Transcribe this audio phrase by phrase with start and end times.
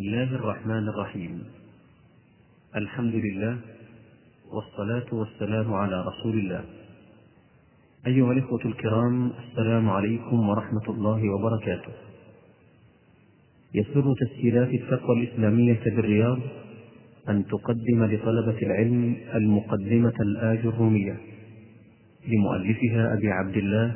[0.00, 1.44] بسم الله الرحمن الرحيم.
[2.76, 3.56] الحمد لله
[4.52, 6.64] والصلاة والسلام على رسول الله.
[8.06, 11.92] أيها الإخوة الكرام السلام عليكم ورحمة الله وبركاته.
[13.74, 16.38] يسر تسجيلات التقوى الإسلامية بالرياض
[17.28, 21.16] أن تقدم لطلبة العلم المقدمة الآج الرومية
[22.28, 23.94] لمؤلفها أبي عبد الله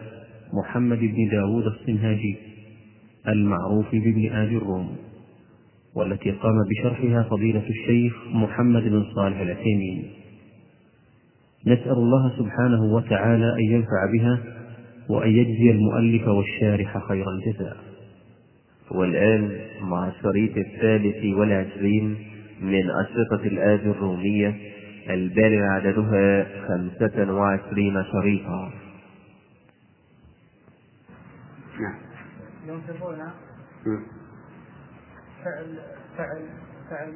[0.53, 2.37] محمد بن داود الصنهاجي
[3.29, 4.97] المعروف بابن آج الروم.
[5.95, 10.11] والتي قام بشرحها فضيلة الشيخ محمد بن صالح العثيمين.
[11.67, 14.39] نسأل الله سبحانه وتعالى أن ينفع بها
[15.09, 17.77] وأن يجزي المؤلف والشارح خير الجزاء.
[18.91, 22.17] والآن مع الشريط الثالث والعشرين
[22.63, 24.55] من أشرطة الآج الرومية
[25.11, 28.73] البالغ عددها خمسة وعشرين شريطا
[31.81, 31.95] نعم.
[35.45, 35.79] فعل
[36.19, 36.49] فعل
[36.91, 37.13] فعل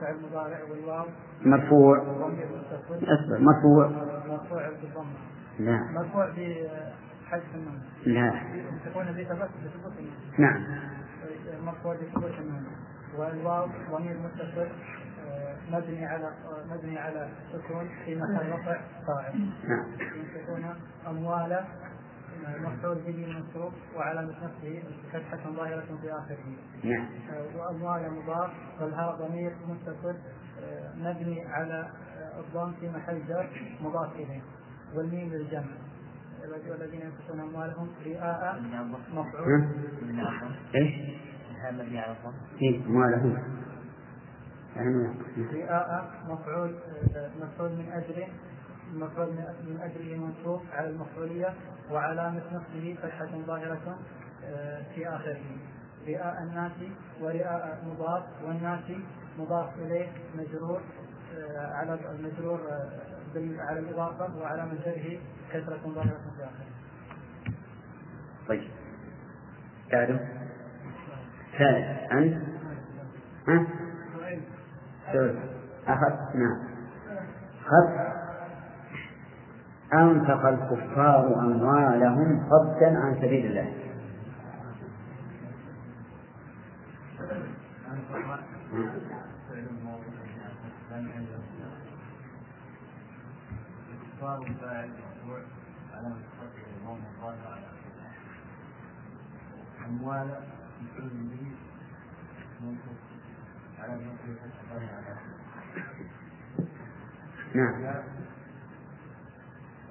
[0.00, 1.06] فعل مضارع والواو
[1.42, 2.02] مرفوع.
[2.02, 3.88] مرفوع.
[4.26, 4.68] مرفوع.
[4.68, 5.18] بالضمة
[5.58, 5.80] لا.
[5.92, 7.82] مرفوع بحذف النون.
[8.06, 8.32] لا.
[8.86, 9.92] بثبت بثبوت
[10.38, 10.64] نعم.
[11.64, 12.66] مرفوع بثبوت النون.
[13.18, 14.68] والواو ضمير متصل
[15.28, 16.32] آه، مبني على
[16.70, 19.86] مبني على سكون في محل رفع فاعل نعم.
[20.00, 20.74] ينفقون
[21.06, 21.64] أموالا
[22.56, 24.82] مفعول به منصوب وعلامة نفسه
[25.12, 26.38] فتحة ظاهرة في آخره.
[26.84, 27.06] نعم.
[27.56, 30.16] وأموال مضاف والهاء ضمير متصل
[30.60, 31.88] آه، مبني على
[32.18, 33.48] آه، الضم في محل جر
[33.80, 34.42] مضاف إليه.
[34.94, 35.74] والميم للجمع.
[36.70, 38.62] والذين ينفقون أموالهم رئاء
[39.12, 39.60] مفعول.
[40.14, 40.94] ها؟ إيش؟
[42.62, 43.38] إيه أموالهم.
[44.76, 45.14] يعني
[45.52, 46.74] رئاء مفعول
[47.16, 48.28] آه، مفعول من أجله
[48.94, 51.54] مفعول من- أجله منصوب على المفعولية
[51.90, 53.98] وعلامة نصبه فتحة ظاهرة
[54.44, 55.40] آه، في آخره.
[56.06, 56.72] رئاء الناس
[57.20, 58.80] ورئاء مضاف والناس
[59.38, 60.80] مضاف إليه مجرور
[61.38, 62.90] آه، على المجرور آه،
[63.58, 65.18] على الإضافة وعلامة جره
[65.52, 66.66] كسرة ظاهرة في آخره.
[68.48, 68.70] طيب.
[69.90, 70.20] تعرف
[71.58, 72.42] ثالث أنت؟
[73.48, 73.66] ها؟
[75.12, 75.38] سؤال.
[75.88, 76.68] أخذ؟ نعم.
[77.64, 78.08] خذ.
[79.92, 83.72] أنفق الكفار أموالهم صدا عن سبيل الله.
[107.54, 108.17] نعم.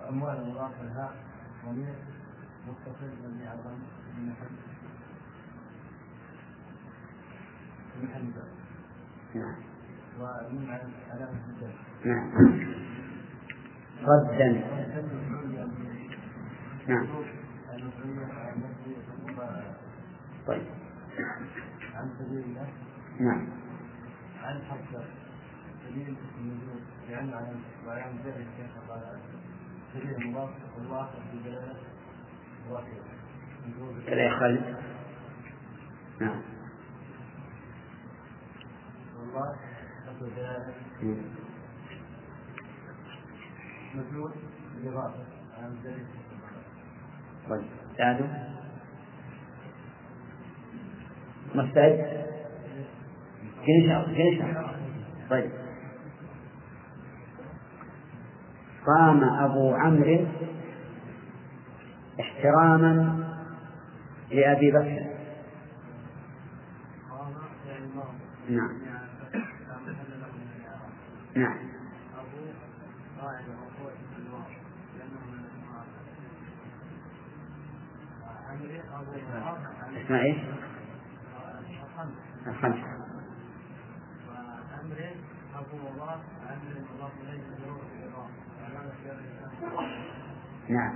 [0.07, 1.11] وأموال مضاف لها
[1.65, 1.95] ضمير
[2.67, 3.79] متصل مبني على الضم
[4.15, 4.55] في محل
[7.93, 8.33] في محل
[9.35, 9.55] نعم.
[10.19, 11.73] ومن على علامة الجر
[12.05, 12.31] نعم
[14.05, 14.47] صدا
[16.87, 17.07] نعم.
[20.47, 20.63] طيب.
[21.95, 22.67] عن سبيل الله.
[23.19, 23.47] نعم.
[24.43, 25.03] عن حتى
[25.87, 27.55] سبيل النزول لأن على
[27.87, 29.19] وعلامة جر الشيخ قال
[34.07, 34.75] كذا يا خالد.
[36.21, 36.41] نعم.
[44.81, 45.25] بالإضافة
[45.57, 46.05] على مجرد
[47.49, 47.65] طيب.
[47.97, 48.27] تعالوا
[51.55, 52.27] مستعد؟
[53.65, 54.75] كنشا كنشا
[55.29, 55.66] طيب.
[58.87, 60.25] قام أبو عمرو
[62.19, 63.23] احتراما
[64.31, 65.17] لأبي بكر.
[68.49, 68.77] نعم.
[71.35, 71.57] نعم.
[72.17, 72.37] أبو
[73.17, 74.57] فاعل مرفوع في الماضي
[74.97, 75.87] لأنه من الأسماء
[90.69, 90.93] لأجل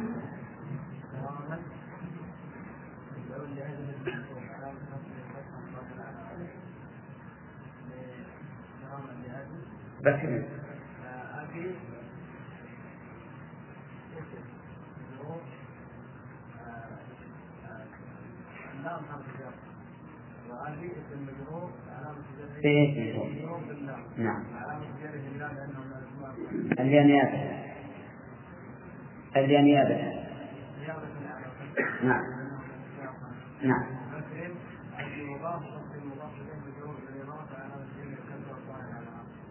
[10.01, 10.43] بكر
[11.41, 11.75] أبي
[20.91, 21.71] اسم مجرور
[23.69, 24.41] اللام
[27.19, 27.50] حرف
[29.35, 30.21] على فتح
[32.03, 32.23] نعم.
[33.63, 33.85] نعم.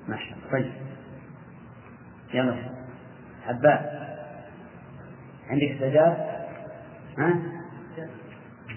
[0.09, 0.51] ما شاء الله.
[0.53, 0.73] طيب.
[2.35, 2.57] يلا.
[3.47, 4.01] حباب.
[5.51, 6.17] عندك استعداد؟
[7.19, 7.39] ها؟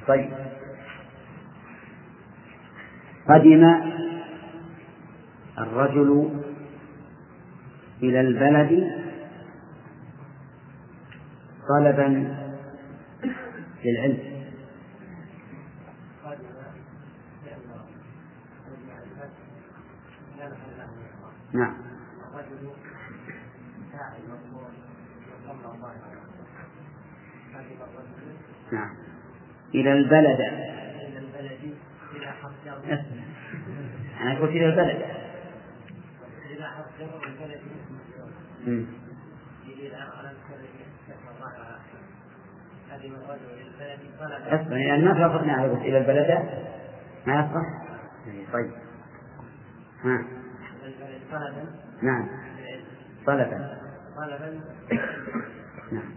[0.08, 0.30] طيب.
[3.30, 3.64] قدم
[5.58, 6.42] الرجل
[8.04, 9.03] إلى البلد
[11.70, 12.08] طلبا
[13.84, 14.34] للعلم.
[21.54, 21.74] نعم.
[28.72, 28.96] نعم.
[29.76, 30.40] إلى البلد.
[30.40, 31.76] إلى البلد
[32.16, 33.04] إلى حرف جر
[34.22, 35.02] أنا قلت إلى البلد.
[36.52, 37.62] إلى حرف جر البلد
[38.68, 38.86] مم.
[39.68, 40.70] إلى على البلد
[41.08, 42.83] كما ظهر قدم الرجل إلى البلد طلب
[44.48, 46.30] أصلا يعني ما فرقنا إلى البلد.
[47.28, 47.84] ما يصح؟
[48.54, 48.72] طيب.
[50.04, 50.26] ها.
[50.86, 51.66] البلد طلبا
[52.02, 52.28] نعم.
[53.26, 53.78] طلبا.
[54.18, 54.62] طلبا
[55.92, 56.14] نعم.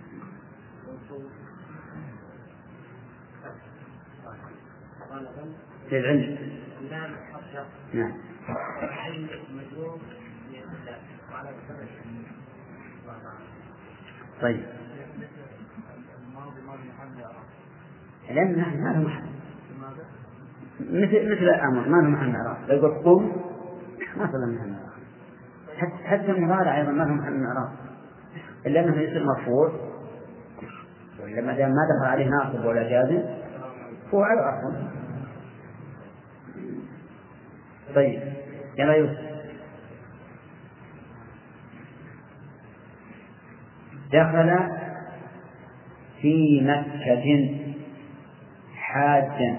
[5.92, 6.38] للعلم
[7.52, 8.12] جر نعم.
[8.80, 9.28] علم
[11.62, 11.88] السبب
[14.42, 14.64] طيب
[16.28, 17.46] الماضي ماضي محل إعراب
[18.30, 18.58] لأن
[19.04, 19.26] محل.
[19.76, 20.04] لماذا؟
[20.80, 22.56] مثل مثل الأمر ما له محل إعراب.
[22.68, 23.32] لو قلت قم
[24.16, 24.96] ما صار له محل إعراب.
[26.04, 27.68] حتى المضارع أيضا ما له محل إعراب.
[28.66, 29.72] إلا أنه يصير مرفوع.
[31.22, 33.22] ولا ما دام ما دخل عليه ناصب ولا جازم
[34.14, 34.96] هو على الأصل
[37.94, 38.22] طيب
[38.78, 39.26] يلا يوسف
[44.12, 44.68] دخل
[46.20, 47.65] في مكة
[48.96, 49.58] حاجا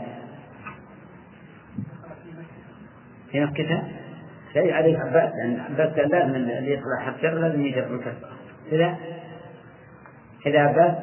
[3.31, 3.83] في مكة
[4.53, 8.29] شيء عليه عباس لأن عباس كان لازم اللي يطلع حجر لازم يجر الكسر
[8.71, 8.97] كذا.
[10.43, 10.95] كذا عباس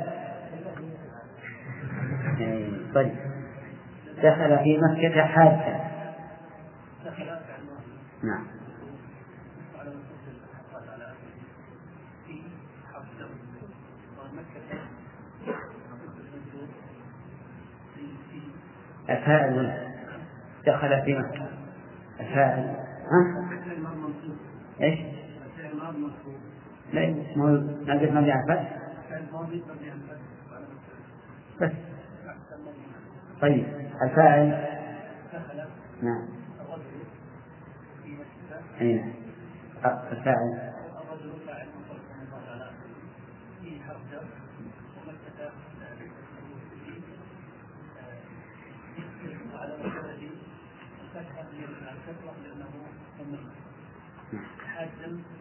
[2.41, 3.15] إيه، طيب.
[4.23, 5.85] دخل في مكة حاجا
[8.23, 8.54] نعم.
[19.11, 19.85] الفاعل
[20.67, 21.49] دخل في مكة.
[22.21, 22.77] الفاعل
[23.11, 23.51] ها؟
[24.81, 24.99] إيش؟
[26.93, 27.51] لا ما هو
[27.87, 28.77] ما قلت مبني على الفتح
[31.61, 31.73] بس.
[33.41, 33.67] طيب.
[34.03, 34.49] الفاعل
[36.03, 36.29] نعم.
[38.81, 39.13] أي نعم.
[40.13, 40.74] الفاعل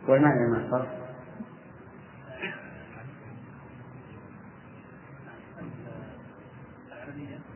[0.07, 1.03] والمعنى ما الفرق؟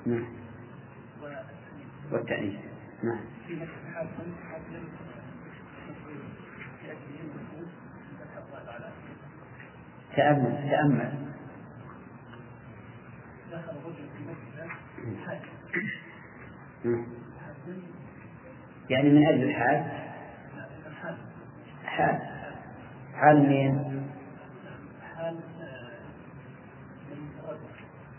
[0.05, 0.25] نعم.
[2.11, 2.55] والتأنيث
[3.03, 3.19] نعم.
[10.15, 10.69] تأمل.
[10.69, 11.27] تأمل.
[16.85, 17.05] نعم.
[18.89, 20.06] يعني من أجل الحال
[21.97, 22.19] حال.
[23.15, 24.03] حال مين؟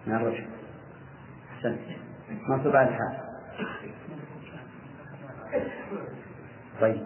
[0.07, 0.47] من الرجل.
[1.53, 1.79] أحسنت
[2.49, 3.19] منصوب على الحال.
[6.81, 7.03] طيب.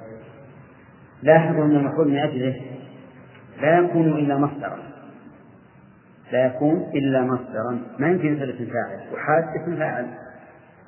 [1.22, 2.60] لاحظوا أن المفعول من أجله.
[3.60, 4.78] لا يكون إلا مصدرا.
[6.32, 7.82] لا يكون إلا مصدرا.
[7.98, 9.12] ما يمكن يصير اسم فاعل.
[9.12, 10.06] وحاد اسم فاعل.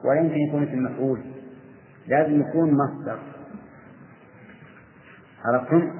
[0.04, 1.20] ولا يمكن يكون اسم مفعول.
[2.06, 3.18] لازم يكون مصدر.
[5.44, 5.92] عرفتم؟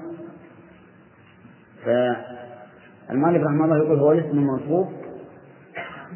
[1.84, 4.88] فالمؤلف رحمه الله يقول هو الاسم المنصوب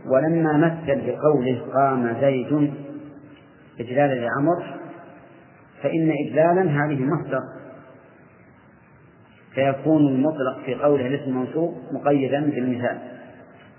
[0.06, 2.75] ولما مثل بقوله قام زيد
[3.80, 4.78] إجلالا لعمر
[5.82, 7.40] فإن إجلالا هذه مصدر.
[9.54, 12.99] فيكون المطلق في قوله الاسم المنصوب مقيدا بالمثال.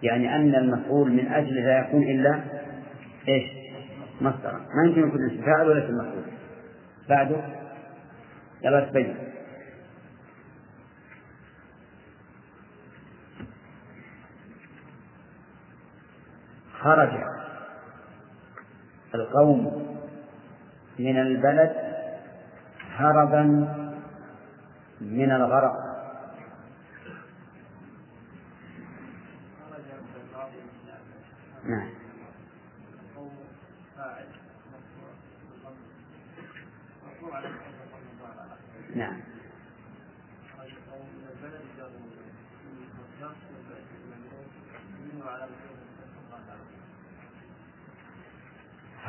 [0.03, 2.39] يعني أن المفعول من أجله لا يكون إلا
[3.27, 3.43] إيش؟
[4.21, 4.59] مصدرا.
[4.75, 6.23] ما يمكن يكون اسم فاعل ولا اسم مفعول.
[7.09, 7.37] بعده؟
[8.63, 9.28] يلا تبين
[16.79, 17.09] خرج.
[19.15, 19.87] القوم
[20.99, 21.75] من البلد
[22.97, 23.43] هربا
[25.01, 25.75] من الغرق.
[31.65, 31.98] نعم.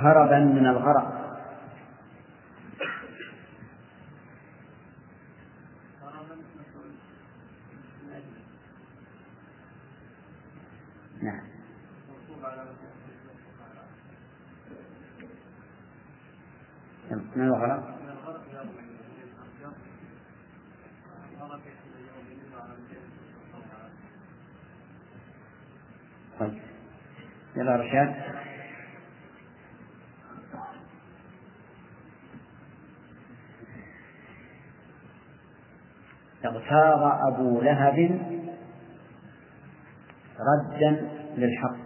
[0.00, 1.20] هربا من الغرق.
[11.22, 11.40] نعم.
[17.36, 18.00] من الغرق؟
[26.38, 26.62] طيب.
[27.56, 28.39] يلا رشاد.
[36.44, 37.98] اغتار أبو لهب
[40.40, 40.90] ردا
[41.36, 41.76] للحق.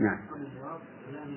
[0.00, 0.18] نعم.
[0.30, 1.28] قبل الجواب ولام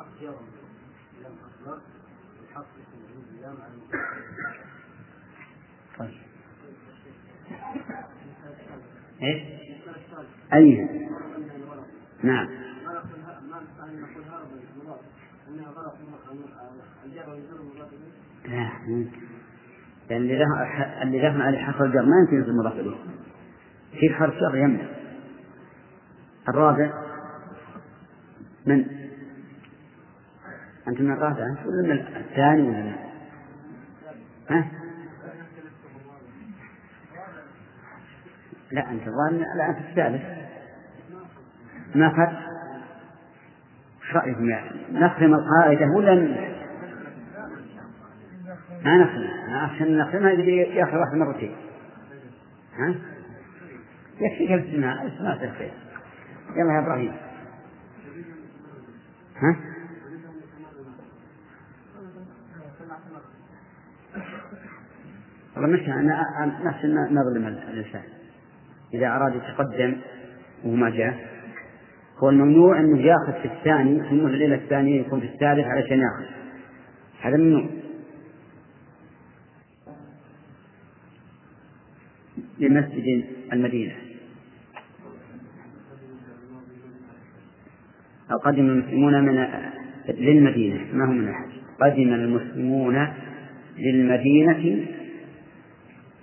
[0.00, 0.46] للحق يرم
[1.20, 1.78] لم اصدر
[2.50, 2.98] الحق اسم
[3.62, 4.00] على المكتوب
[5.98, 6.10] طيب.
[9.22, 9.42] إيش؟
[10.52, 10.88] أي؟
[12.22, 12.46] نعم.
[12.86, 15.00] غلط الها- ما أن نقول هرب مضاف
[15.48, 15.94] انها غلط
[17.04, 19.20] الجر والجر مضاف اليه لا ممكن.
[20.10, 22.96] لأن اللي له اللي له عليه حرف الجر ما يمكن يصير مضاف إليه.
[24.00, 24.88] في حرف جر يمنع.
[26.48, 26.92] الرابع
[28.66, 28.99] من
[30.90, 32.92] أنت من الرابع أنت ولا من الثاني ولا من
[34.50, 34.64] ها؟
[38.72, 40.22] لا أنت الظاهر لا أنت الثالث.
[41.94, 42.50] ما فرق؟
[44.02, 46.14] إيش رأيكم يعني نخدم القاعدة ولا
[48.84, 51.56] ما نخدمها عشان نخدمها يجي ياخذ واحد مرتين.
[52.78, 52.94] ها؟
[54.20, 55.70] يكفيك الاسماء الاسماء تكفي
[56.56, 57.12] يلا يا إبراهيم.
[59.36, 59.56] ها؟
[65.92, 68.02] أنا أنا- نفس الن- نظلم الإنسان.
[68.94, 69.96] إذا أراد يتقدم
[70.64, 71.30] وما جاء
[72.18, 76.32] هو الممنوع إنه يأخذ في الثاني ثم في الليلة الثانية يكون في الثالث علشان يأخذ.
[77.20, 77.66] هذا ممنوع.
[82.58, 83.92] لمسجد المدينة.
[88.44, 89.46] قدم المسلمون من
[90.08, 91.48] للمدينة ما هو من أحد.
[91.80, 93.08] قدم المسلمون
[93.78, 94.86] للمدينة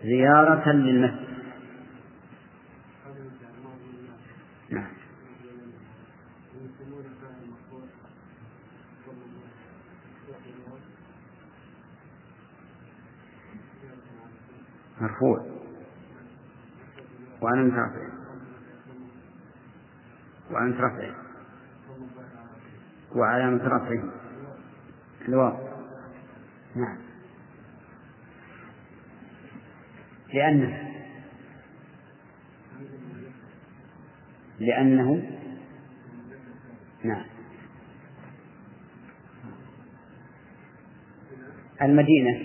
[0.04, 1.28] زيارة للمسجد.
[4.70, 4.92] نعم.
[15.02, 15.46] مرفوع.
[17.42, 18.12] وعلامة رفعه
[20.52, 21.16] وعلامة رفعه
[23.16, 24.12] وعلامة رفعه
[25.28, 25.68] الواو.
[26.76, 27.07] نعم.
[30.34, 30.88] لأنه
[34.60, 35.38] لأنه
[37.04, 37.26] نعم.
[41.82, 42.40] المدينة.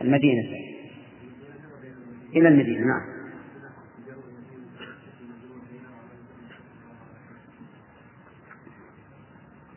[0.00, 0.42] المدينة.
[2.36, 3.12] إلى المدينة نعم.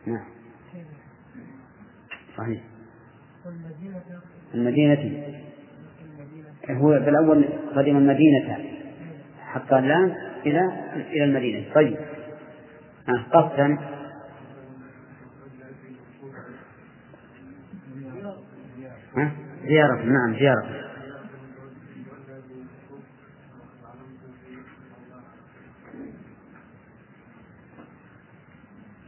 [0.06, 0.26] نعم.
[2.36, 2.62] صحيح.
[4.54, 5.45] المدينة.
[6.70, 8.58] هو بالأول قدم المدينة
[9.40, 10.14] حتى الآن
[10.46, 10.60] إلى
[10.94, 11.74] إلى المدينة.
[11.74, 11.96] طيب.
[13.08, 13.78] آه قصدا.
[19.16, 19.32] ها
[19.68, 20.86] زيارة نعم زيارة.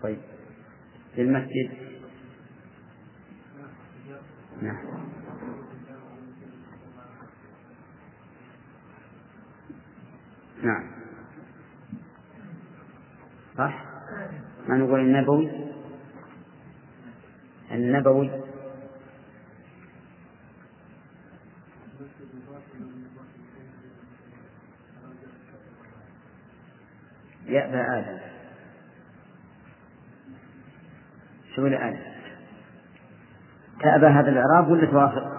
[0.02, 0.18] طيب.
[1.16, 1.70] للمسجد
[4.62, 4.76] نعم
[10.62, 10.84] نعم
[13.58, 13.84] صح
[14.67, 15.50] ما نقول النبوي؟
[17.72, 18.30] النبوي.
[27.46, 28.18] يأبى آدم.
[31.56, 31.98] شو آدم؟
[33.80, 35.38] تأبى هذا الإعراب ولا توافق؟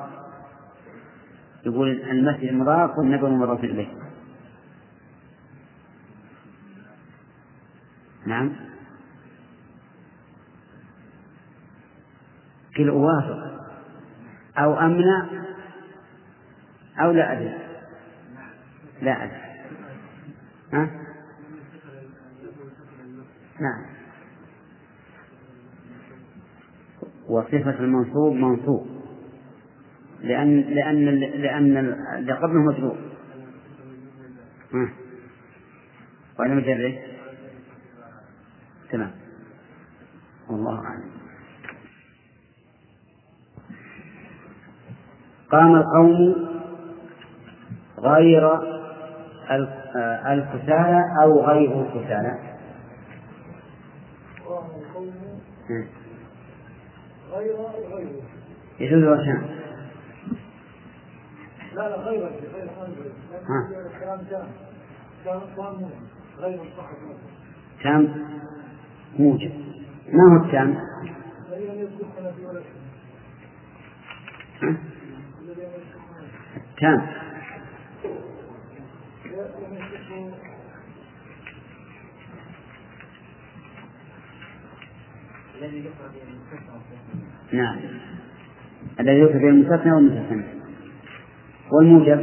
[1.65, 3.87] يقول المسجد مضاف والنبوي مضاف إليه
[8.25, 8.68] نعم.
[12.79, 13.59] كل أوافق.
[14.57, 15.27] أو أمنع.
[16.99, 17.53] أو لا أدري.
[19.01, 19.41] لا أدري.
[20.73, 20.89] ها؟
[23.59, 23.85] نعم.
[27.27, 28.87] وصفة المنصوب منصوب.
[30.21, 31.77] لأن لأن لأن
[32.17, 32.97] اللي قبله مجرور.
[36.39, 36.99] وأنا مجرد
[38.91, 39.11] تمام.
[40.49, 40.98] والله أعلم.
[45.51, 46.47] قام القوم
[47.99, 48.59] غير
[50.31, 52.39] الكسالى أو غير الكسالى
[57.33, 57.55] غير
[57.93, 58.07] غير
[58.79, 59.41] يجوز وشان
[61.75, 62.67] لا لا غير غير
[63.99, 64.25] كان
[65.25, 65.89] كان كان
[66.39, 66.59] غير
[67.83, 68.07] تام
[69.19, 69.51] موجب
[70.13, 70.77] ما هو التام؟
[71.49, 72.71] الذي لم يذكرنا في ولا شيء
[74.61, 74.77] ها؟
[75.41, 76.68] الذي لم يذكرنا
[85.61, 86.31] لم يذكرنا
[87.51, 87.79] نعم.
[88.99, 90.43] الذي يذكر به المستثنى والمستثنى
[91.71, 92.19] والموجب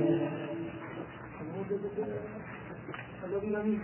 [3.45, 3.81] لم لم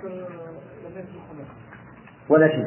[2.29, 2.65] ولا شيء.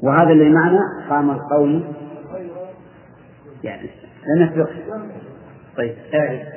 [0.00, 1.94] وهذا اللي معنى قام القوم.
[3.64, 3.90] يعني.
[4.26, 4.70] لا نسبق
[5.76, 5.96] طيب.
[6.14, 6.53] اعرف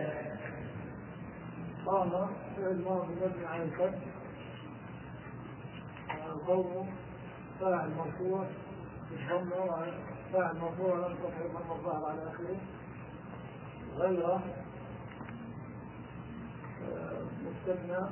[1.87, 2.09] قام
[2.57, 3.99] فعل ماضي مبني على الفتح
[6.25, 6.89] القوم
[7.59, 8.45] فاعل مرفوع
[9.11, 9.93] بالضمة
[10.33, 12.57] فاعل مرفوع لم تطع الضمة الظاهر على آخره.
[13.95, 14.41] غير آه،
[17.45, 18.09] مستثنى.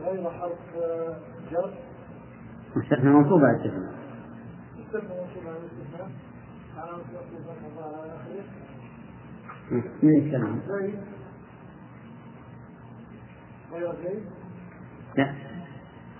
[0.00, 1.16] غير حرف آه،
[1.50, 1.74] جر.
[2.76, 3.94] مستثنى منصوب على الاستثناء.
[4.78, 6.10] مستثنى منصوب على الاستثناء
[6.76, 8.44] على مطلق على آخره.
[10.02, 10.60] من الكلام
[15.16, 15.34] لا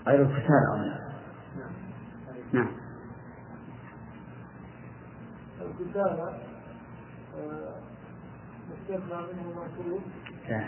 [0.07, 1.09] غير الكسالى أولا
[2.53, 2.71] نعم
[7.37, 7.75] آه،
[8.71, 10.01] مستثنى منه منصوب
[10.49, 10.63] لا.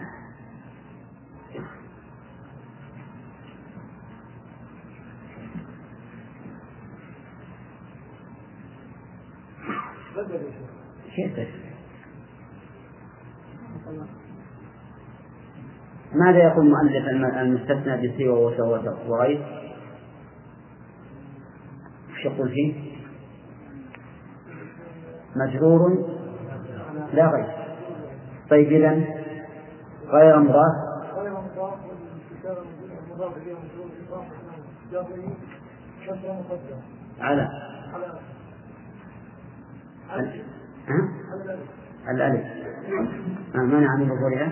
[10.15, 10.51] بدل
[11.07, 11.70] تشبه؟
[16.13, 19.45] ماذا يقول مؤلف الم- المستثنى بسوى وسوى وغير؟
[22.11, 22.91] وش يقول فيه؟
[25.35, 26.09] مجرور
[27.13, 27.45] لا غير.
[28.49, 28.89] طيب إذا
[30.07, 30.75] غير مضاف.
[37.19, 37.47] على.
[42.07, 42.45] على الألف.
[43.55, 44.51] منع من ظهورها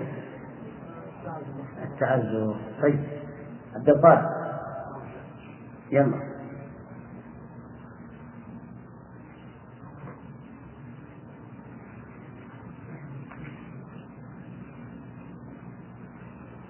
[1.82, 2.56] التعذر.
[2.82, 3.00] طيب.
[3.74, 4.40] عبد القادر.
[5.92, 6.30] يلا.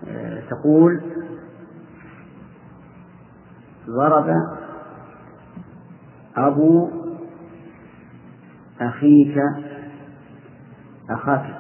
[0.09, 1.01] آه، تقول
[3.87, 4.35] ضرب
[6.37, 6.91] أبو
[8.81, 9.37] أخيك
[11.11, 11.60] أخاك.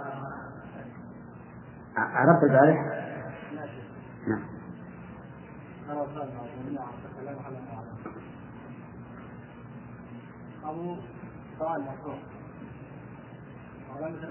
[2.12, 2.76] عرفت ذلك؟
[4.28, 4.42] نعم.
[5.88, 6.00] على
[10.64, 10.96] أبو
[11.58, 12.14] فاعل مرفوع
[13.96, 14.30] علامة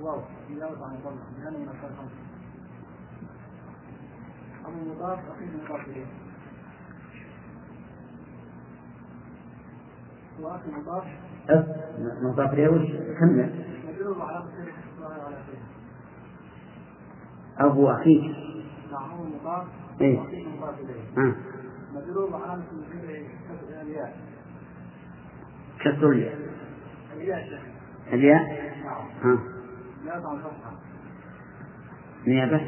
[0.00, 2.26] واو إجابة عن الضمة لأنه من أكثر خمسة
[4.66, 6.06] أبو مضاف أخيه مضاف إليه
[10.40, 11.04] وأخي مضاف
[12.22, 12.88] مضاف إليه وش؟
[13.20, 13.64] كمل.
[13.88, 14.46] مجرور وعلامة
[14.96, 15.75] الظاهر على خير
[17.58, 18.36] أبو أخيك.
[18.92, 19.66] نعم مضاف
[20.00, 20.18] إيه.
[21.16, 21.34] ها
[21.94, 23.26] مجرور وعلامة الجر
[25.80, 26.38] كسر الياء؟
[28.12, 29.38] الياء نعم ها
[30.04, 30.72] لا عن فتحة
[32.26, 32.60] نيابة.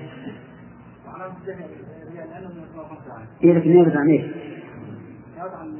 [2.14, 4.24] لأنه من أسماء خمسة عن إيه لك نيابة عن إيش؟
[5.36, 5.78] هذا عن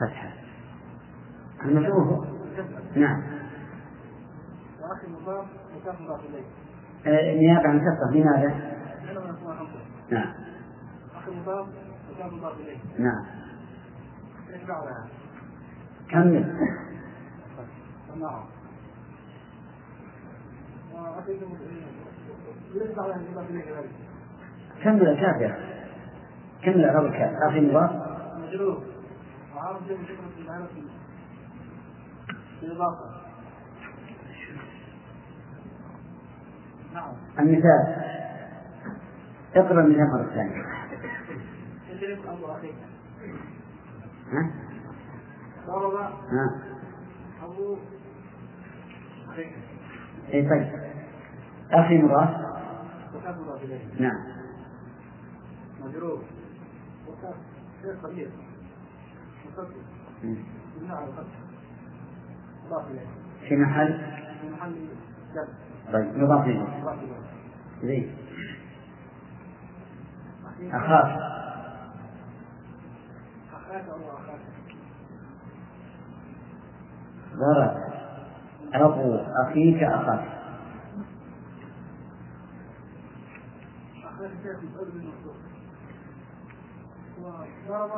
[0.00, 0.32] فتحة
[1.64, 2.26] المشروع
[2.96, 3.22] نعم.
[4.82, 5.46] وأخي مضاف
[6.00, 6.63] مضاف إليه آه،
[7.06, 8.54] نيابة عن كسر لماذا؟
[10.10, 10.34] نعم.
[12.98, 13.24] نعم.
[16.10, 16.54] كمل.
[24.82, 25.74] كمل الكاف يا أخي
[26.62, 26.84] كمل
[27.48, 27.90] أخي مضاف
[32.62, 33.14] الباطل نعم
[37.38, 38.14] المثال.
[39.56, 40.62] اقرأ المثال مرة ثانية
[44.32, 44.50] ها؟
[45.66, 46.60] ضرب ها؟
[47.42, 47.76] أبو
[50.34, 50.72] اي طيب.
[51.72, 52.44] أخي مضاف
[54.00, 54.24] نعم.
[55.80, 56.20] مجروح
[57.08, 57.34] وكبر
[57.82, 58.30] شيء قليل
[63.48, 64.00] في محل؟
[64.40, 64.88] في محل
[65.34, 65.48] جر
[65.92, 66.66] طيب مضاف إليه
[67.82, 68.10] إليه
[70.72, 71.06] أخاف
[73.52, 73.84] أخاك.
[73.88, 74.40] أو أخاك
[77.34, 77.84] ضرب
[78.74, 80.34] أبو أخيك أخاك.
[87.20, 87.90] وضرب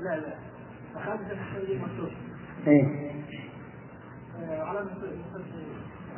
[0.00, 0.34] لا لا.
[0.96, 1.20] أخاك
[2.66, 3.08] إيه.
[4.46, 5.10] على مسؤول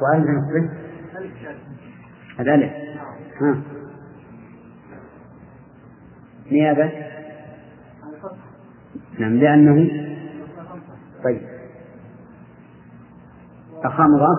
[0.00, 0.70] وأنت نصبه
[1.14, 1.42] الألف
[2.38, 2.70] نعم
[3.40, 3.62] ها.
[6.52, 6.92] نيابة
[9.18, 9.90] نعم لأنه؟
[11.24, 11.42] طيب.
[13.85, 14.38] أخا مضاف؟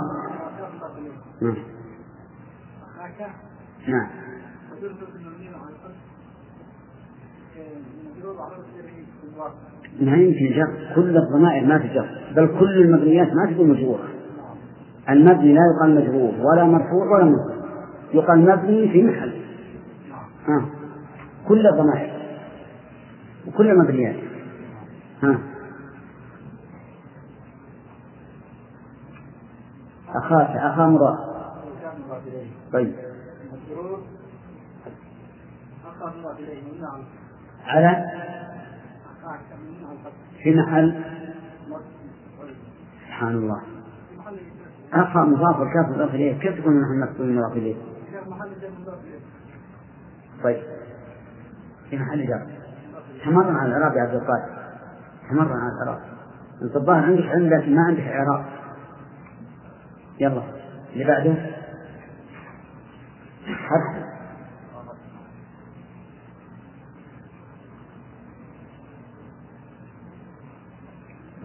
[1.41, 1.55] نعم.
[3.87, 4.09] نعم.
[10.01, 14.07] في ما يمكن جر كل الضمائر ما تجر بل كل المبنيات ما تكون مجرورة.
[15.09, 17.65] المبني لا يقال مجرور ولا مرفوع ولا منصوب
[18.13, 19.31] يقال مبني في محل.
[20.47, 20.65] ها.
[21.47, 22.11] كل الضمائر.
[23.47, 24.15] وكل المبنيات.
[25.23, 25.39] ها.
[30.15, 30.87] أخاك أخا
[32.27, 32.93] إليه طيب.
[36.15, 37.03] مبني على
[37.65, 37.87] على
[39.21, 41.03] أخاك مبني على الفتح في محل.
[43.05, 43.61] سبحان الله.
[44.93, 46.39] أخا مضاف والكاف مضاف إليه.
[46.39, 47.75] كيف تكون نحن مكتوب مضاف إليه؟
[50.43, 50.63] طيب.
[51.89, 52.47] في محل جر
[53.25, 54.61] تمرن على الإعراب يا عبد القادر.
[55.29, 56.01] تمرن على الإعراب.
[56.61, 58.45] أنت الظاهر عندك علم لكن ما عندك إعراب.
[60.19, 60.43] يلا.
[60.93, 61.35] اللي بعده.
[63.45, 64.10] حرف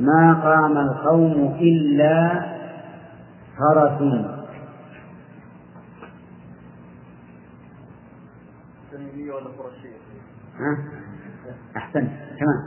[0.01, 2.43] ما قام القوم إلا
[3.59, 3.99] فرس.
[8.93, 9.97] تنمية ولا قرشية
[10.59, 10.79] ها؟
[11.77, 12.11] أحسنت.
[12.39, 12.61] كمان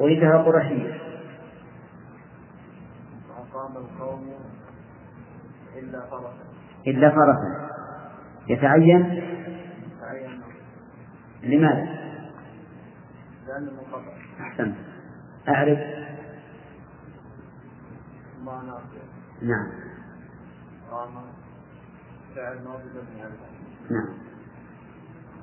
[0.00, 1.00] أريدها قرشية.
[3.30, 4.30] وقام القوم
[5.78, 6.44] إلا فرسا
[6.86, 7.68] إلا فرسا
[8.48, 9.22] يتعين؟
[10.00, 10.40] تعين
[11.42, 11.88] لماذا؟
[13.46, 14.76] لأنه منقطع أحسنت.
[15.48, 15.78] أعرف.
[15.78, 16.07] ما
[19.42, 19.70] نعم.
[20.90, 21.22] قام
[22.34, 23.90] فعل ماضي مبني على الفتح.
[23.90, 24.08] نعم.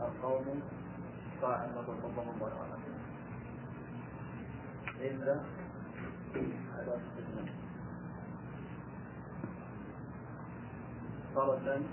[0.02, 0.62] القوم
[1.42, 1.70] فاعل
[2.36, 3.06] مضارع على الفتح.
[5.02, 5.40] إلا
[6.78, 7.54] على استثناء
[11.36, 11.84] فرسا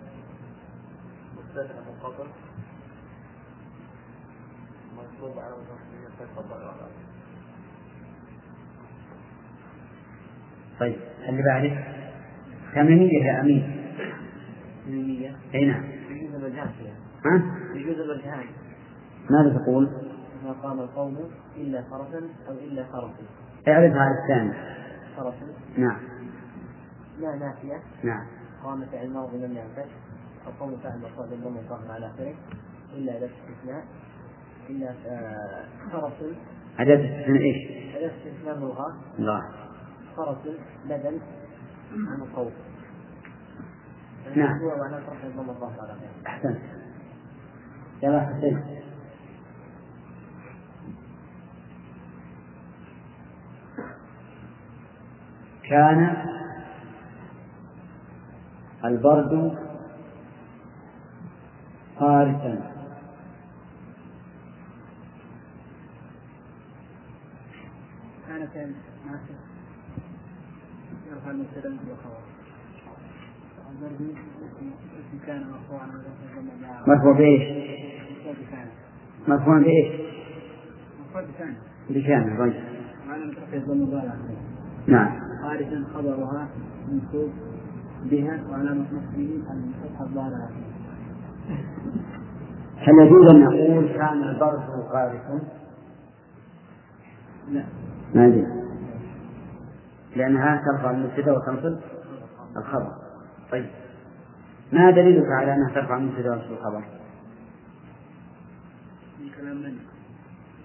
[1.36, 2.26] مستثنى منقطع
[4.96, 7.12] منصوب على وجه فتح الضرر على الفتح.
[10.82, 10.96] طيب
[11.28, 11.84] اللي بعده؟
[12.74, 13.84] ثمانية يا أمين.
[14.86, 15.84] مية أي نعم.
[16.10, 16.94] يجوز الوجهان فيها.
[17.26, 17.42] ها؟
[17.74, 18.44] يجوز الوجهان
[19.30, 19.90] ماذا تقول؟
[20.44, 21.18] ما قام القوم
[21.56, 23.24] إلا فرسا أو إلا فرسا.
[23.68, 24.52] اعرف هذا الثاني.
[25.16, 25.46] فرسا.
[25.78, 25.98] نعم.
[27.20, 27.82] لا نافية.
[28.04, 28.26] نعم.
[28.64, 29.92] قام فعل ماضي لم ينفتح
[30.46, 32.34] القوم فعل مرفوع بالضم الظاهر على آخره
[32.96, 33.84] إلا أداة استثناء
[34.70, 36.34] إلا آه، فرس
[36.78, 37.56] أداة استثناء إيش؟
[37.96, 38.92] أداة استثناء ملغاة
[40.18, 41.20] الله فرس بدل
[41.92, 42.52] عن القوم.
[44.36, 44.58] نعم.
[44.58, 44.72] هو
[45.24, 46.58] الضم الظاهر على آخره أحسنت.
[48.02, 48.82] يلا حسين
[55.62, 56.16] كان
[58.84, 59.58] البرد
[61.96, 62.72] قارسا
[68.28, 68.74] كان كان
[69.06, 69.38] ناسخ
[71.10, 71.76] يرفع المبتدا والخبر الضرب اسم كان مرفوعا على الضم
[76.62, 77.42] مع مرفوع بإيش؟
[79.28, 80.00] مرفوع بإيش؟
[81.10, 81.54] مفرد كان
[81.90, 82.54] بكان طيب
[84.86, 86.48] نعم خارجا خبرها
[86.88, 87.30] منصوب
[88.04, 90.50] بها وعلامة نصبه الفتحة الظاهرة
[92.76, 94.58] هل يجوز أن نقول كان البر
[94.92, 95.40] غارق؟
[97.50, 97.64] لا
[98.14, 98.61] ما يجوز
[100.16, 101.80] لأنها ترفع المبتدأ وتنصب
[102.56, 102.92] الخبر.
[103.50, 103.66] طيب.
[104.72, 106.84] ما دليلك على أنها ترفع المبتدأ وتنصب الخبر؟
[109.20, 109.78] من كلام من؟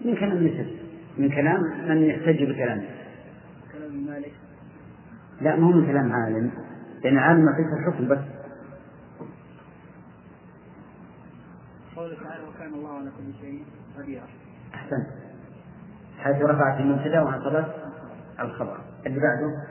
[0.05, 0.77] من كلام مثل
[1.17, 2.85] من كلام من يحتج بكلامه.
[3.73, 4.33] كلام مالك.
[5.41, 6.51] لا ما هو من كلام عالم.
[7.03, 8.19] لأن العالم يعطيك الحكم بس.
[11.95, 13.65] قوله تعالى وكان الله على كل شيء
[13.97, 14.27] قديرا
[14.73, 15.07] أحسنت.
[16.17, 17.75] حيث رفعت المبتدأ ونصبت
[18.39, 18.77] الخبر.
[19.07, 19.63] اللي بعده.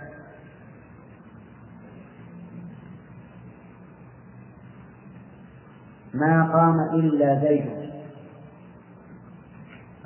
[6.14, 7.86] ما قام إلا زيد.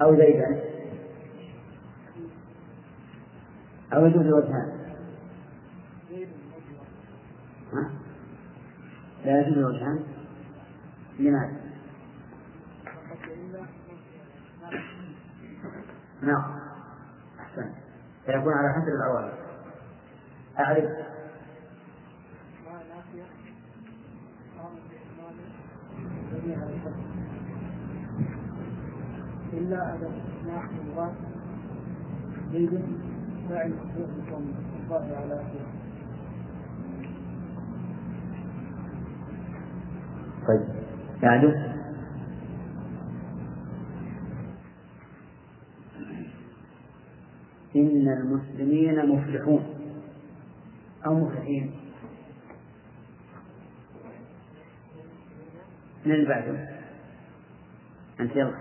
[0.02, 0.60] أو زيدا
[3.92, 4.72] أو يجوز وجهان.
[7.72, 7.90] ها؟
[9.24, 10.04] لا يجوز وجهان.
[11.18, 11.60] لماذا؟
[16.22, 16.69] نعم.
[18.32, 19.32] فيكون على حسب العوامل
[20.58, 20.84] أعرف.
[29.52, 30.12] إلا أدب
[30.46, 31.14] ناحية الله
[32.52, 32.82] زيد
[33.48, 33.72] فاعل
[34.80, 35.66] الظاهر على آخره
[40.48, 40.68] طيب.
[41.22, 41.79] بعده
[47.76, 49.64] إن المسلمين مفلحون.
[51.06, 51.70] أو مفلحين.
[56.06, 56.68] من اللي بعده؟
[58.20, 58.54] أنت يلا.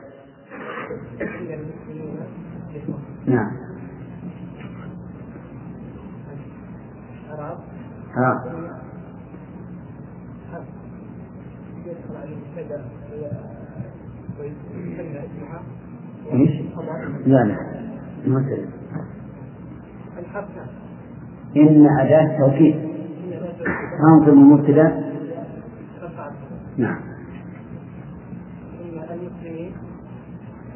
[3.27, 3.51] نعم.
[8.15, 8.59] ها؟
[17.25, 17.57] لا لا.
[18.25, 18.78] الحبكة
[21.57, 22.75] إن أداة توكيد.
[23.99, 25.09] تنصب المبتدأ.
[26.77, 26.99] نعم.
[29.11, 29.71] المسلمين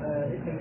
[0.04, 0.58] آه، اسم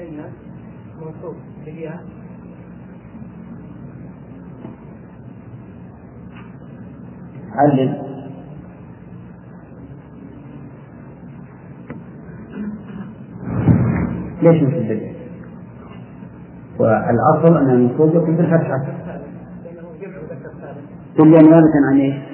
[14.42, 15.12] ليش مثل؟
[16.78, 18.78] والأصل أن المنصوب يكون بالفتحة
[19.64, 22.32] لأنه جمع ذكر سالم إلا نيابة عن إيش؟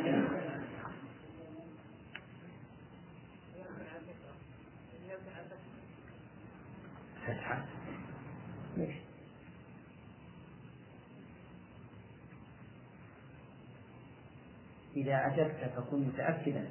[14.97, 16.69] إذا أتت فكن متأكدا.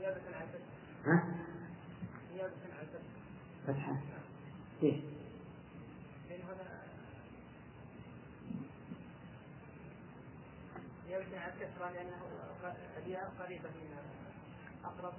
[0.00, 0.46] نيابة عن
[3.66, 3.96] فتحة
[4.82, 4.94] ليش؟
[11.10, 12.16] لأن هذا كسرى لأنه
[13.06, 13.96] الياء قريبة من
[14.84, 15.12] أقرب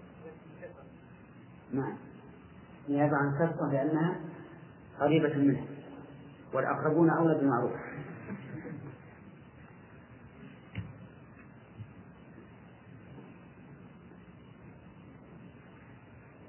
[1.74, 1.98] نعم.
[2.90, 4.20] نيابة عن كسرة لأنها
[5.00, 5.68] قريبة منه.
[6.54, 7.72] والأقربون أولى بالمعروف.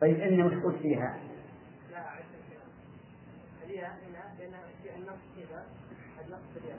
[0.01, 1.21] طيب إن قلت فيها؟
[1.91, 2.05] لا
[3.65, 5.67] الياء هنا لأن في النص كذا
[6.27, 6.79] النص بالياء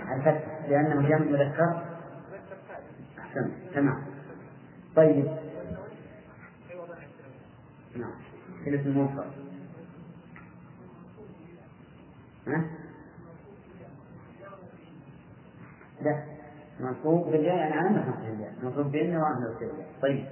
[0.00, 1.82] الفتح لأنه جمع مذكر.
[3.18, 4.04] أحسن تمام.
[4.96, 5.26] طيب.
[7.96, 8.14] نعم.
[8.64, 9.08] في الاسم
[12.46, 12.70] ها؟
[16.02, 16.24] لا.
[16.80, 20.26] منصوب بالياء يعني علامة نصب الياء منصوب بإن وعلامة نصب الياء طيب.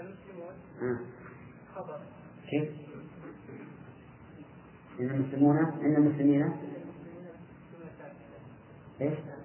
[0.00, 1.06] المسلمون.
[1.74, 2.00] خبر
[2.50, 2.70] كيف؟
[5.00, 6.52] إن المسلمون إن المسلمين
[9.08, 9.42] هنا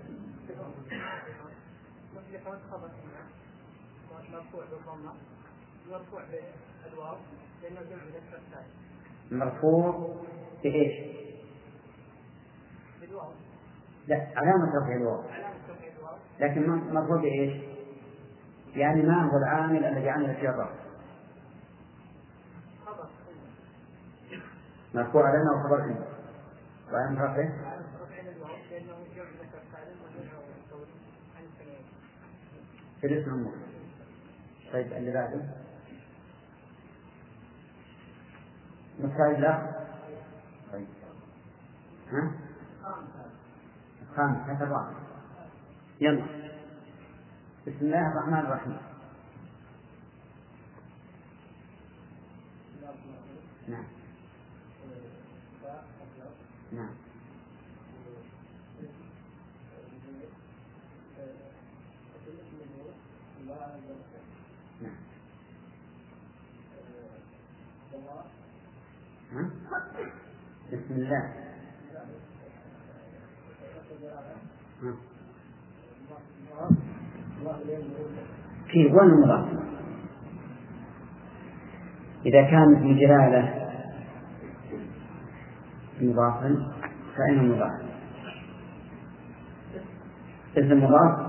[4.31, 5.13] مرفوع بالضمة
[5.91, 6.21] مرفوع
[6.83, 7.17] بالواو
[7.63, 8.01] لأنه جمع
[9.31, 10.15] مرفوع
[10.63, 11.17] بإيش؟
[13.01, 13.31] بالواو
[14.07, 15.57] لا علامة رفع الواو علامة
[16.39, 17.63] لكن مرفوع بإيش؟
[18.75, 20.87] يعني ما هو العامل الذي عمل فيه الرفع؟
[24.93, 26.05] مرفوع علامة وخبر إن
[26.91, 27.67] وعلامة رفعه
[33.01, 33.57] في الاسم عموما
[34.73, 35.41] طيب اللي بعده؟
[38.99, 39.85] مثال لا.
[40.71, 40.87] طيب.
[42.11, 42.31] ها؟
[44.01, 44.93] الخامس هذا الرابع
[46.01, 46.25] يلا.
[47.67, 48.77] بسم الله الرحمن الرحيم.
[53.67, 53.83] نعم.
[56.71, 57.06] نعم.
[70.87, 71.23] بسم الله؟
[78.71, 79.47] كيف وين المضاف؟
[82.25, 83.67] إذا كان اسم جلالة
[86.01, 86.73] مضافا
[87.17, 87.81] فإنه مضاف
[90.57, 91.27] اسم مضاف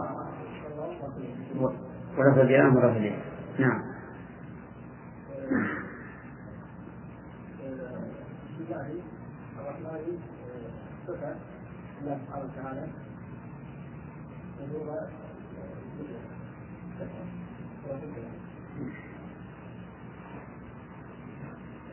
[2.18, 3.12] ولفظ الجلالة مضاف
[3.58, 3.82] نعم
[12.00, 12.84] الله سبحانه وتعالى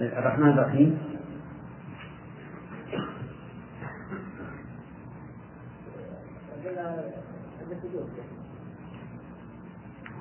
[0.02, 1.00] الرحمن الرحيم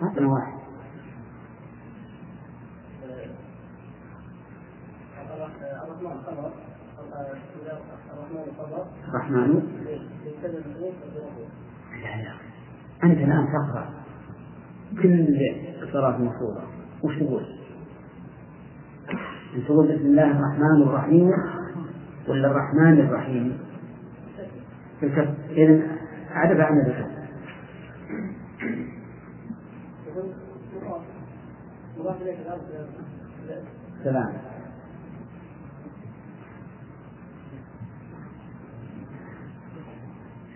[0.00, 0.64] هذا واحد
[8.14, 9.62] الرحمن خبر الرحمن الرحمن
[12.02, 12.32] لا لا.
[13.04, 13.88] أنت الآن تقرأ
[15.02, 15.38] كل
[15.92, 16.62] صلاة مفروضة.
[17.02, 17.46] وش تقول؟
[19.66, 21.30] تقول بسم الله الرحمن الرحيم
[22.28, 23.58] ولا الرحمن الرحيم؟
[25.50, 25.82] إذا
[26.30, 27.14] عرف عن الكتب
[34.04, 34.53] سلام.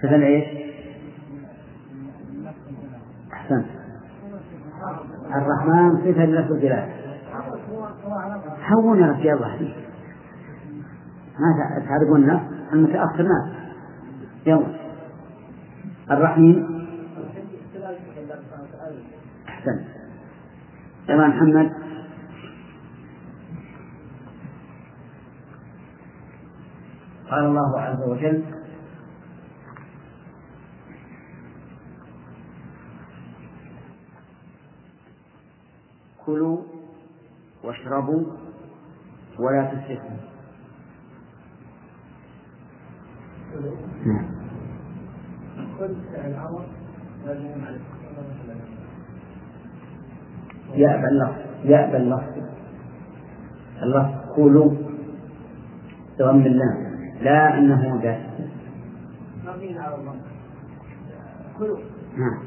[0.02, 0.44] سلام إيش؟
[3.32, 3.66] أحسنت.
[5.34, 6.88] الرحمن صفة لنفس الجلال.
[8.72, 9.74] هون يا رجال الله.
[11.38, 12.40] ما تعرفون الناس
[12.72, 13.56] المتأخر ناس
[14.46, 14.66] يلا.
[16.11, 16.87] الرحيم.
[19.48, 19.84] أحسنت.
[21.08, 21.72] يلا محمد.
[27.30, 28.58] قال الله عز وجل
[36.29, 36.59] كلوا
[37.64, 38.23] واشربوا
[39.38, 40.17] ولا تسرفوا.
[44.07, 44.27] نعم
[50.75, 52.33] يأبى اللفظ يأبى اللفظ
[53.83, 54.71] اللفظ كلوا
[56.19, 56.77] بضم اللام
[57.23, 58.17] لا أنه الضم
[61.59, 61.79] كلوا
[62.17, 62.38] نعم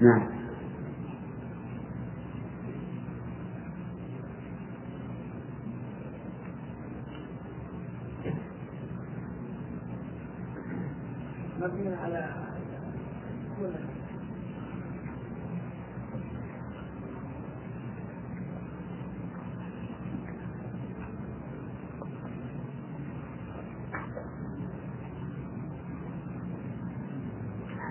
[0.00, 0.41] نعم.
[11.62, 12.34] مبني على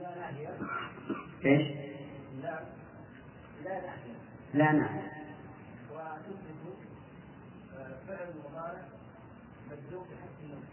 [0.00, 0.48] لا ناهية
[1.44, 1.68] إيش؟
[2.42, 2.60] لا
[3.64, 4.18] لا ناهية
[4.54, 4.98] لا نعم.
[5.92, 6.78] وتثبت
[8.08, 8.84] فعل مضارع
[9.70, 10.64] مجزوم بحذف النون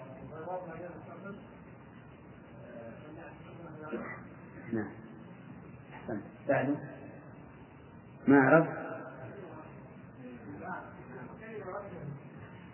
[4.72, 4.88] نعم.
[5.94, 6.22] أحسنت.
[6.48, 6.74] بعده
[8.28, 8.66] ما عرف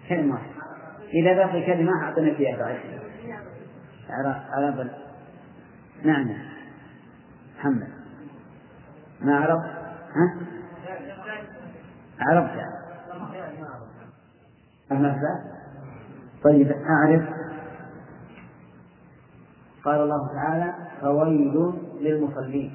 [0.08, 0.38] كلمة.
[1.14, 2.80] إذا بقي كلمة أعطنا فيها بعد.
[4.08, 4.90] عرب
[6.02, 6.38] نعم.
[7.58, 7.88] محمد.
[9.20, 9.66] ما عرفت
[10.16, 10.46] ها؟
[12.20, 12.76] عرفت
[14.92, 15.55] المهزة
[16.42, 17.22] طيب أعرف.
[19.84, 22.74] قال الله تعالى فويل للمصلين.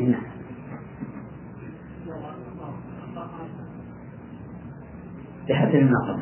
[0.00, 0.22] نعم
[5.48, 6.18] بحسب ما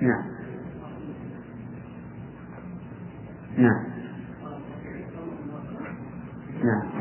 [0.00, 0.24] نعم.
[3.56, 3.84] نعم.
[6.64, 6.99] نعم.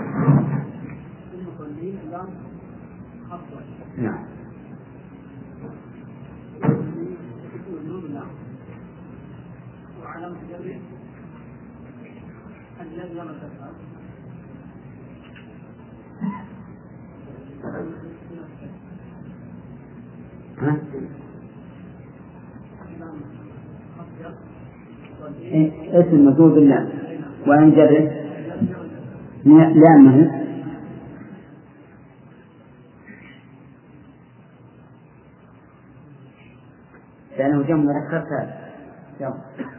[10.20, 10.80] وعلامة جره
[12.82, 13.20] الذي
[20.58, 20.78] ها؟
[25.42, 26.90] إيه، اسم مجرور باللام
[27.48, 28.12] وإن جره
[29.46, 30.46] لأنه
[37.38, 39.79] لأنه جمع مذكر ثالث.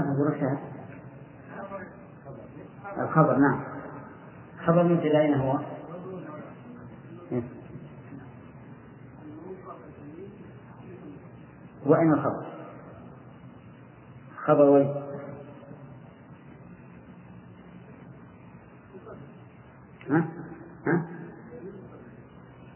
[0.00, 0.58] جمع خاف
[2.96, 3.60] أبو الخبر نعم
[4.66, 5.58] خبر مبتدأ أين هو؟
[11.86, 12.46] وأين الخبر؟
[14.44, 14.94] خبر وين؟
[20.10, 20.24] ها؟
[20.86, 21.06] ها؟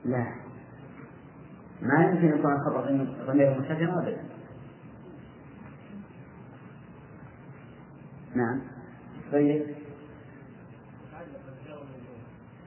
[0.05, 0.27] لا
[1.83, 4.17] ما يمكن يكون الخبر ضمير مستتر أبدا
[8.37, 8.61] نعم.
[9.33, 9.67] طيب.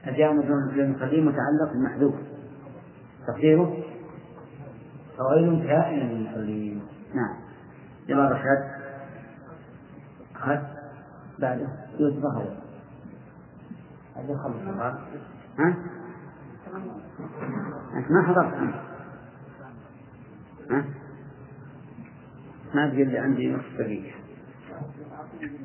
[0.06, 2.14] الجار مجرور للمقدم متعلق بالمحذوف.
[3.26, 3.84] تقديره؟
[5.16, 6.82] فويل كائن للمصلين
[7.14, 7.36] نعم.
[8.08, 8.70] جمال رشاد
[10.36, 10.58] أخذ
[11.38, 11.68] بعده
[11.98, 12.44] يوسف أخذ
[14.16, 14.56] هذا خلص.
[15.58, 15.76] ها؟
[17.94, 18.74] أنت ما حضرت أنت.
[20.70, 20.84] ها؟
[22.74, 24.19] ما تقول لي عندي نصف دقيقة.
[25.40, 25.58] رحمه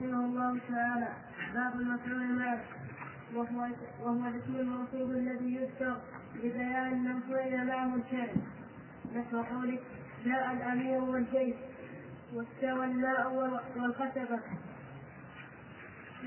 [0.00, 1.08] الله تعالى
[1.54, 2.60] باب المفعول معه
[3.34, 3.68] وهو
[4.02, 5.96] وهو الاسم الموصول الذي يذكر
[6.34, 8.34] لبيان من فعل معه الشيء
[9.16, 9.82] نحو قولك
[10.24, 11.56] جاء الأمير والجيش
[12.34, 13.32] واستوى الماء
[13.76, 14.40] والخشبه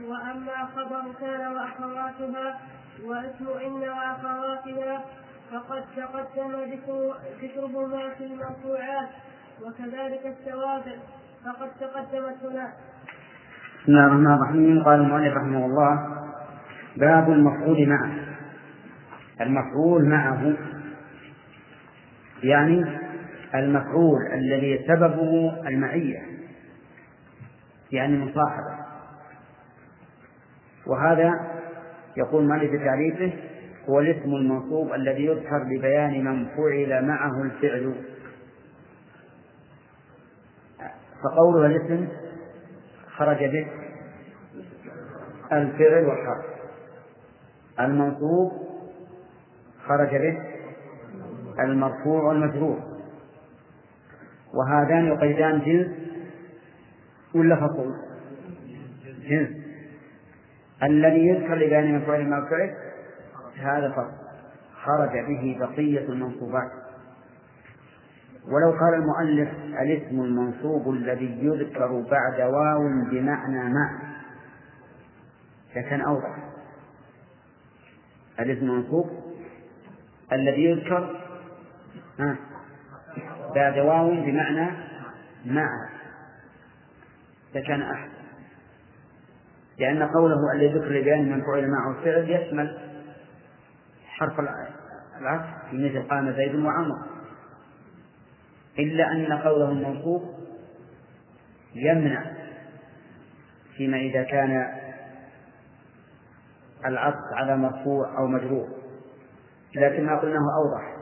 [0.02, 2.62] وأما خبر كان واخواتها
[3.04, 6.52] واسم إن واخواتها فقد تقدم
[7.42, 9.10] ذكرهما في المرفوعات
[9.62, 10.96] وكذلك التوابع
[11.46, 12.74] فقد تقدمت هنا
[13.84, 14.84] بسم الله الرحمن الرحيم.
[14.84, 16.18] قال المؤلف رحمه الله
[16.98, 18.12] باب المفعول معه.
[19.42, 20.54] المفعول معه
[22.44, 22.86] يعني
[23.56, 26.22] المفعول الذي سببه المعية
[27.92, 28.84] يعني مصاحبة
[30.88, 31.32] وهذا
[32.18, 33.34] يقول مالك تعريفه
[33.90, 37.96] هو الاسم المنصوب الذي يذكر لبيان من فعل معه الفعل.
[41.24, 42.08] فقوله الاسم
[43.18, 43.68] خرج به
[45.52, 46.46] الفعل والحرف.
[47.80, 48.52] المنصوب
[49.88, 50.38] خرج به
[51.60, 52.80] المرفوع والمجرور.
[54.54, 55.88] وهذان يقيدان جنس
[57.36, 57.94] ولا فصل
[59.30, 59.50] جنس.
[60.84, 62.83] الذي يذكر لبيان مفعول ما فعل
[63.58, 64.24] هذا فصل
[64.84, 66.72] خرج به بقية المنصوبات.
[68.48, 69.50] ولو قال المؤلف
[69.82, 74.00] الاسم المنصوب الذي يذكر بعد واو بمعنى مع
[75.76, 76.38] لكان أوضح.
[78.40, 79.10] الاسم المنصوب
[80.32, 81.20] الذي يذكر
[83.56, 84.72] بعد واو بمعنى
[85.46, 85.70] مع
[87.56, 88.14] لكان أحسن.
[89.80, 92.93] لأن قوله الذي ذكر لبيان من فعل معه الفعل يشمل
[94.20, 94.40] حرف
[95.22, 97.06] العطف في مثل قام زيد وعمر.
[98.80, 100.22] إلا أن قوله المنصوب
[101.76, 102.24] يمنع
[103.78, 104.68] فيما إذا كان
[106.86, 108.68] العطف على مرفوع أو مجرور.
[109.76, 110.98] لكن ما قلناه أوضح.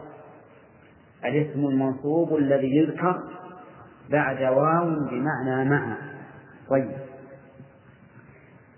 [1.25, 3.23] الاسم المنصوب الذي يذكر
[4.09, 5.97] بعد واو بمعنى مع.
[6.69, 6.91] طيب.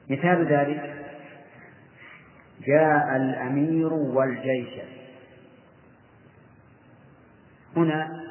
[0.10, 1.03] مثال ذلك
[2.62, 4.82] جاء الأمير والجيش.
[7.78, 8.24] هنا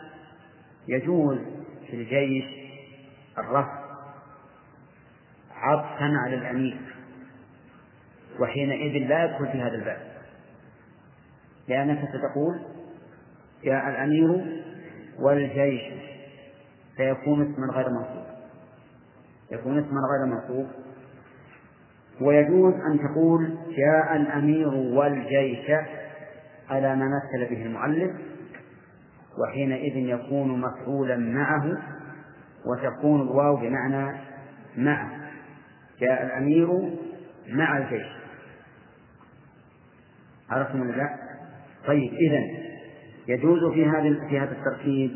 [0.89, 1.39] يجوز
[1.87, 2.45] في الجيش
[3.39, 3.83] الرفع
[5.51, 6.97] عطفا على الأمير
[8.41, 10.13] وحينئذ لا يدخل في هذا الباب.
[11.69, 12.61] لأنك ستقول
[13.65, 14.63] جاء الأمير
[15.19, 15.83] والجيش
[16.97, 18.27] فيكون اسما غير منصوب.
[19.51, 20.67] يكون اسما غير منصوب.
[22.21, 25.71] ويجوز أن تقول جاء الأمير والجيش
[26.71, 28.11] على ما مثل به المؤلف
[29.39, 31.79] وحينئذ يكون مفعولا معه
[32.67, 34.19] وتكون الواو بمعنى
[34.77, 35.09] مع
[36.01, 36.69] جاء الأمير
[37.49, 38.07] مع الجيش
[40.51, 41.17] عرفتم ولا لا؟
[41.87, 42.41] طيب إذا
[43.29, 45.11] يجوز في هذا في هذا التركيب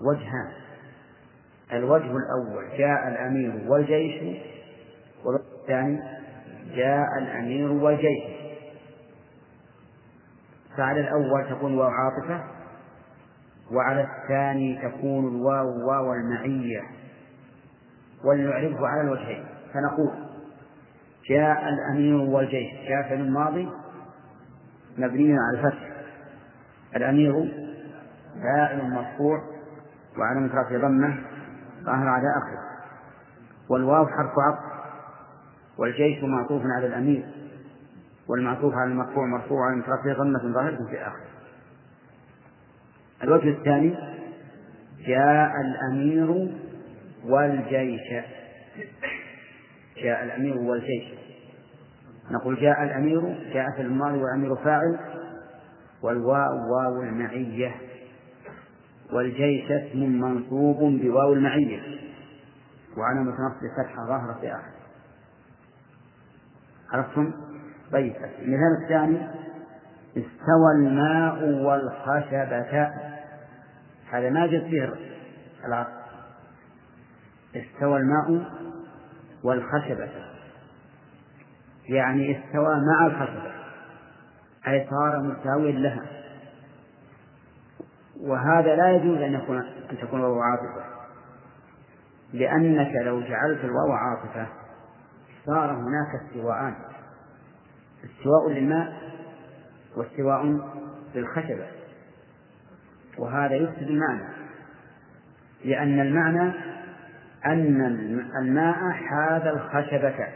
[0.00, 0.52] وجهان
[1.72, 4.14] الوجه الأول جاء الأمير والجيش
[5.64, 6.00] والوجه الثاني
[6.76, 8.24] جاء الأمير والجيش
[10.76, 12.44] فعلى الأول تكون واو عاطفة
[13.72, 16.82] وعلى الثاني تكون الواو واو المعية.
[18.24, 19.44] ولنعرفه على الوجهين.
[19.74, 20.10] فنقول
[21.30, 23.68] جاء الأمير والجيش جاء فعل ماضي
[24.98, 25.90] مبني على الفتح.
[26.96, 27.52] الأمير
[28.42, 29.38] فاعل مرفوع
[30.18, 31.18] وعلى رفعه ضمة
[31.84, 32.64] ظاهر على آخره.
[33.70, 34.73] والواو حرف عطف.
[35.78, 37.26] والجيش معطوف على الأمير
[38.28, 41.26] والمعطوف على المرفوع مرفوع رفعه ضمة ظاهرة في آخره.
[43.22, 43.94] الوجه الثاني
[45.06, 46.50] جاء الأمير
[47.24, 48.24] والجيش.
[50.02, 51.04] جاء الأمير والجيش.
[52.30, 53.20] نقول جاء الأمير
[53.54, 54.98] جاء في الماضي والأمير فاعل
[56.02, 57.74] والواو واو المعية.
[59.12, 61.80] والجيش اسم منصوب بواو المعية.
[62.96, 64.73] وعلامة نصب فتحة ظاهرة في آخر
[66.94, 67.32] عرفتم؟
[67.92, 69.28] طيب المثال الثاني
[70.10, 72.90] استوى الماء والخشبة.
[74.10, 74.94] هذا ما جد فيه
[75.64, 75.90] العطف
[77.56, 78.52] استوى الماء
[79.44, 80.08] والخشبة.
[81.88, 83.52] يعني استوى مع الخشبة.
[84.68, 86.06] أي صار مساويا لها.
[88.20, 89.56] وهذا لا يجوز أن يكون
[89.90, 90.84] أن تكون الواو عاطفة.
[92.32, 94.63] لأنك لو جعلت الواو عاطفة
[95.46, 96.74] صار هناك استواءان.
[98.04, 98.92] استواء للماء
[99.96, 100.60] واستواء
[101.14, 101.66] للخشبة.
[103.18, 104.28] وهذا يفسد المعنى.
[105.64, 106.52] لأن المعنى
[107.46, 107.80] أن
[108.42, 110.26] الماء حاذ الخشبة.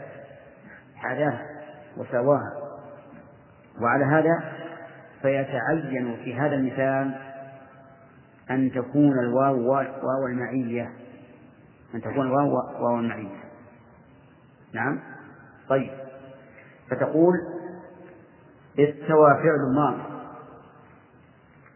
[0.95, 1.45] حاذاها
[1.97, 2.51] وسواها.
[3.81, 4.53] وعلى هذا
[5.21, 7.15] فيتعين في هذا المثال
[8.51, 10.91] أن تكون الواو واو المعية.
[11.95, 13.48] أن تكون الواو واو المعية.
[14.73, 14.99] نعم.
[15.69, 15.91] طيب.
[16.89, 17.33] فتقول
[18.79, 20.19] استوى فعل ماض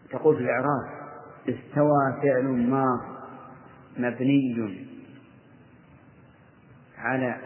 [0.09, 1.03] تقول في الإعراب
[1.49, 2.99] استوى فعل ماض
[3.97, 4.87] مبني
[6.97, 7.37] على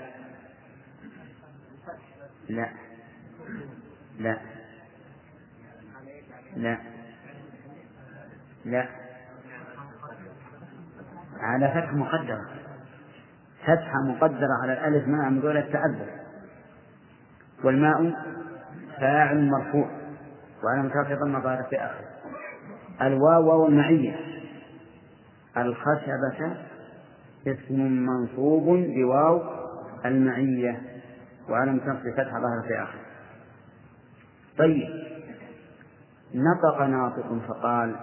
[2.49, 2.69] لا.
[4.19, 4.39] لا.
[6.55, 6.77] لا.
[8.65, 8.89] لا.
[11.39, 12.56] على فتح مقدرة.
[13.67, 16.07] فتحة مقدرة على الألف مع مدولة التعذر
[17.63, 18.13] والماء
[18.99, 19.89] فاعل مرفوع.
[20.63, 22.03] وعلى ضم ظاهرة في آخر.
[23.01, 24.15] الواو واو المعية
[25.57, 26.57] الخشبة
[27.47, 29.41] اسم منصوب بواو
[30.05, 30.81] المعية.
[31.49, 32.99] وعلى مترفع فتحة ظاهرة في آخر.
[34.57, 34.89] طيب.
[36.35, 37.95] نطق ناطق فقال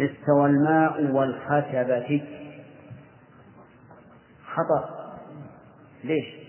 [0.00, 2.39] استوى الماء والخشبة.
[4.64, 5.10] خطأ.
[6.04, 6.40] ليش؟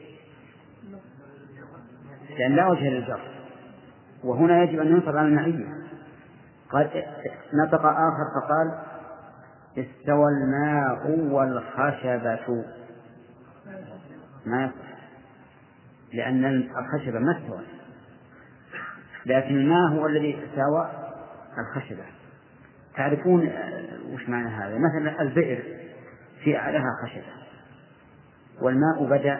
[2.40, 3.22] لأن لا وجه للجر
[4.24, 5.68] وهنا يجب أن ينصب على المعية
[6.70, 6.90] قد
[7.54, 8.80] نطق آخر فقال
[9.78, 12.66] استوى الماء والخشبة.
[14.46, 14.72] ما
[16.14, 17.62] لأن الخشبة ما استوى.
[19.26, 20.90] لكن الماء هو الذي ساوى
[21.58, 22.04] الخشبة.
[22.96, 23.50] تعرفون
[24.14, 25.64] وش معنى هذا؟ مثلا البئر
[26.44, 27.41] في أعلاها خشبة.
[28.62, 29.40] والماء بدأ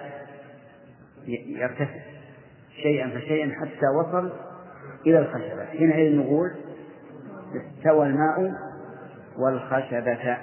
[1.48, 2.00] يرتفع
[2.82, 4.32] شيئا فشيئا حتى وصل
[5.08, 5.66] إلى الخشبة.
[5.66, 6.52] حينئذ نقول
[7.56, 8.54] استوى الماء
[9.38, 10.38] والخشبة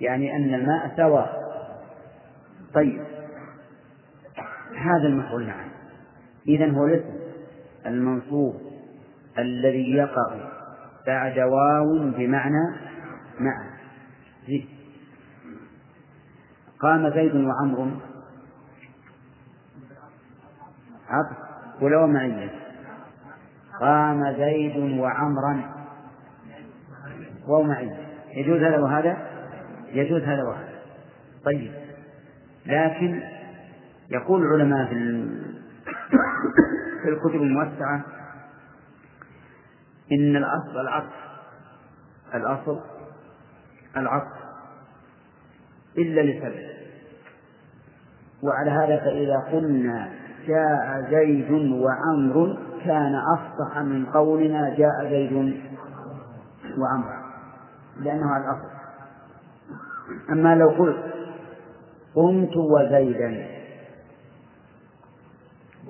[0.00, 1.26] يعني أن الماء سوى.
[2.74, 3.02] طيب
[4.76, 5.68] هذا المفعول معا
[6.48, 7.20] إذا هو الاسم
[7.86, 8.54] المنصوب
[9.38, 10.50] الذي يقع
[11.06, 12.76] بعد واو بمعنى
[13.40, 13.70] مع
[14.48, 14.79] زي.
[16.82, 18.00] قام زيد وعمر.
[21.08, 21.36] عطف
[21.82, 22.50] ولو معية
[23.80, 25.62] قام زيد وعمرا
[27.48, 27.90] واو معي.
[28.34, 29.16] يجوز هذا وهذا؟
[29.92, 30.68] يجوز هذا وهذا.
[31.44, 31.72] طيب.
[32.66, 33.22] لكن
[34.10, 34.94] يقول العلماء في
[37.02, 38.04] في الكتب الموسعة
[40.12, 41.12] إن الأصل العطف
[42.34, 42.80] الأصل
[43.96, 44.39] العطف
[45.98, 46.70] إلا لسبب
[48.42, 50.12] وعلى هذا فإذا قلنا
[50.46, 55.32] جاء زيد وعمر كان أفصح من قولنا جاء زيد
[56.78, 57.20] وعمر
[58.00, 58.70] لأنه على الأصل.
[60.30, 61.14] أما لو قلت
[62.14, 63.46] قمت وزيدا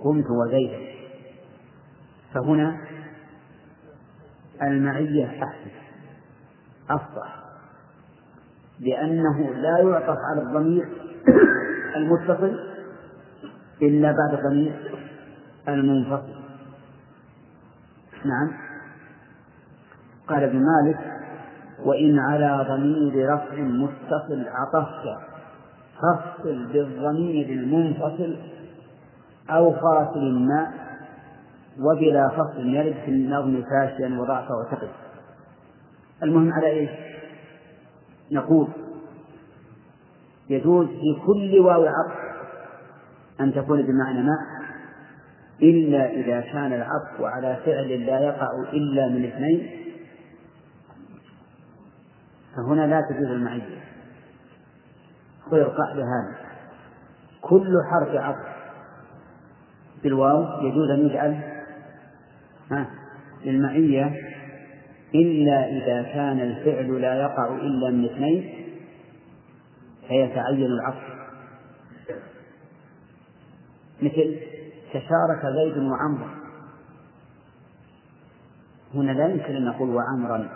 [0.03, 0.91] قمت وزيدا
[2.35, 2.81] فهنا
[4.63, 5.71] المعية أحسن
[6.91, 7.50] أفصح.
[8.81, 10.89] لأنه لا يعطف على الضمير
[11.97, 12.59] المتصل
[13.83, 14.73] إلا بعد الضمير
[15.69, 16.41] المنفصل.
[18.25, 18.53] نعم.
[20.29, 20.99] قال ابن مالك
[21.85, 25.31] وإن على ضمير رفع متصل عطفت
[25.99, 28.37] فصل بالضمير المنفصل
[29.51, 30.73] أو فاصل ما
[31.79, 34.91] وبلا فصل يرد في النظم فاشيا وضعفا وتقف.
[36.23, 37.10] المهم على إيش؟
[38.31, 38.69] نقول
[40.51, 42.21] يجوز في كل واو عطف
[43.41, 44.37] أن تكون بمعنى ما؟
[45.63, 49.71] إلا إذا كان العطف على فعل لا يقع إلا من اثنين.
[52.57, 53.81] فهنا لا تجوز المعية.
[55.53, 56.37] القاعدة هذه.
[57.41, 58.49] كل حرف عطف
[60.03, 61.41] بالواو يجوز أن يجعل
[63.45, 64.15] للمعية
[65.15, 68.67] إلا إذا كان الفعل لا يقع إلا من اثنين
[70.09, 71.11] فيتعين العطف.
[74.03, 74.37] مثل
[74.91, 76.29] تشارك زيد وعمر
[78.95, 80.49] هنا لا يمكن أن نقول وعمرا.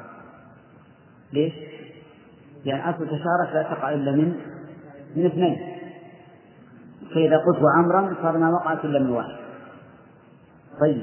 [1.33, 1.53] ليش؟
[2.65, 4.35] لأن يعني أصل تشارك لا تقع إلا من
[5.17, 5.75] من اثنين.
[7.15, 9.37] فإذا قلت وعمرا صار ما وقعت إلا من واحد.
[10.81, 11.03] طيب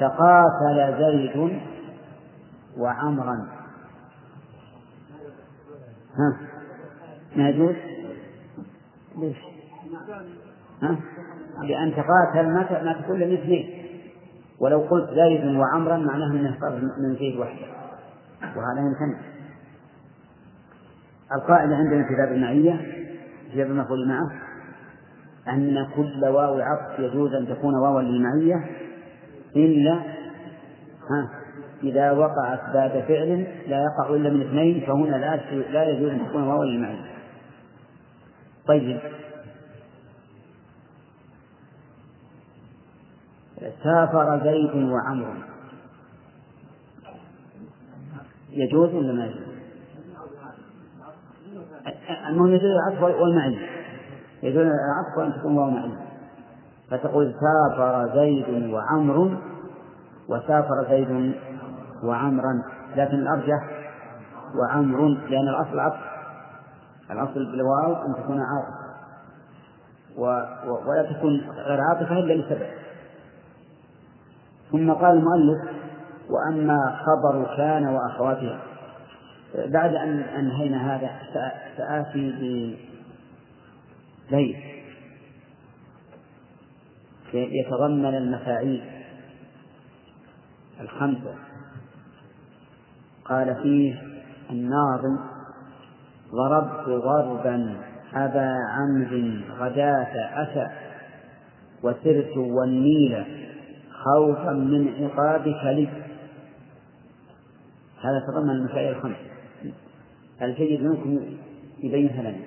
[0.00, 1.71] تقاتل زيد
[2.78, 3.48] وعمرا.
[6.16, 6.36] ها؟
[7.36, 7.74] ما يجوز
[9.18, 9.36] ليش؟
[10.82, 10.96] ها؟
[11.62, 13.82] لأن تقاتل ما ما تكون من اثنين
[14.60, 17.66] ولو قلت زيد وعمرا معناه إنه صار من زيد وحده.
[18.42, 19.20] وهذا يمتنع
[21.32, 22.76] القاعدة عندنا في باب المعية
[23.52, 24.30] في باب المفعول معه
[25.48, 28.64] أن كل واو عطف يجوز أن تكون واوا للمعية
[29.56, 29.92] إلا
[31.10, 31.41] ها؟
[31.82, 35.36] إذا وقعت بعد فعل لا يقع إلا من اثنين فهنا لا
[35.72, 37.12] لا يجوز أن تكون واوا للمعية
[38.66, 39.00] طيب.
[43.84, 45.34] سافر زيد وعمر.
[48.50, 49.52] يجوز ولا ما يجوز؟
[52.28, 53.68] المهم يجوز العطف والمعية
[54.42, 56.12] يجوز العطف وأن تكون واو معية
[56.90, 59.38] فتقول سافر زيد وعمر
[60.28, 61.34] وسافر زيد
[62.02, 62.62] وعمرا
[62.96, 63.68] لكن الأرجح
[64.54, 66.12] وعمر لأن الأصل عطف.
[67.10, 68.82] الأصل بالواو أن تكون عاطفة
[70.16, 70.24] و...
[70.66, 70.90] و...
[70.90, 72.66] ولا تكون غير عاطفة إلا لسبب.
[74.72, 75.70] ثم قال المؤلف
[76.30, 78.60] وأما خبر كان وأخواتها
[79.54, 81.10] بعد أن أنهينا هذا
[81.76, 82.76] سآتي
[84.30, 84.56] ببيت
[87.34, 88.84] يتضمن المفاعيل
[90.80, 91.34] الخمسة.
[93.24, 94.02] قال فيه
[94.50, 95.18] الناظم
[96.32, 97.76] ضربت ضربا
[98.14, 100.68] أبا عمرو غداة أتى
[101.82, 103.24] وسرت والنيل
[103.90, 105.88] خوفا من عقابك لي
[108.02, 109.16] هذا تضمن المسائل الخمس.
[110.42, 111.20] الجيد منكم
[111.78, 112.38] يبينها لنا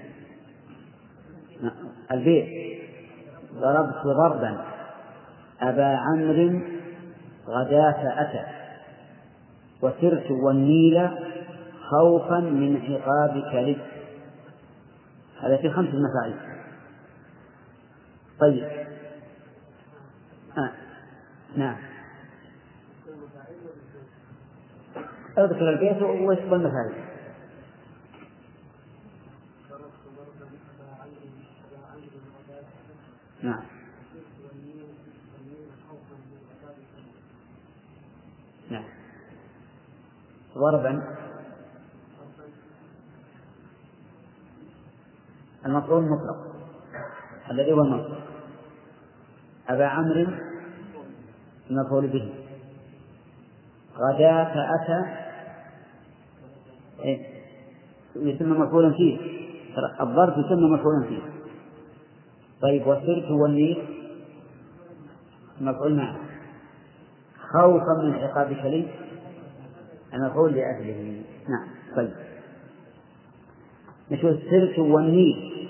[2.11, 2.79] البيت
[3.53, 4.57] ضربت ضربا
[5.61, 6.59] أبا عمرو
[7.47, 8.64] غداة أتى
[9.85, 11.09] وسرت والنيل
[11.89, 13.77] خوفا من عقابك لي.
[15.41, 16.37] هذا في خمس مفاعيل.
[18.39, 18.85] طيب.
[20.57, 20.71] آه.
[21.55, 21.77] نعم.
[25.37, 27.05] أذكر البيت ويسقط المفاعيل.
[33.43, 33.74] نعم.
[40.57, 41.03] ضربا.
[45.65, 46.55] المفعول مطلق.
[47.51, 48.17] الذي هو المنصوب
[49.69, 50.27] أبا عمرو
[51.69, 52.33] المفعول به.
[53.97, 55.25] غداة أتى.
[56.99, 57.27] إيه؟
[58.15, 59.17] يسمى مفعولا فيه.
[60.01, 61.21] الظرف يسمى مفعولا فيه.
[62.61, 63.87] طيب والسرت والنير.
[65.61, 66.15] مفعول معه
[67.51, 69.04] خوفا من عقابك لي.
[70.15, 71.21] المفعول لأجله.
[71.49, 72.11] نعم طيب.
[74.11, 75.67] نشوف السرت والنيل.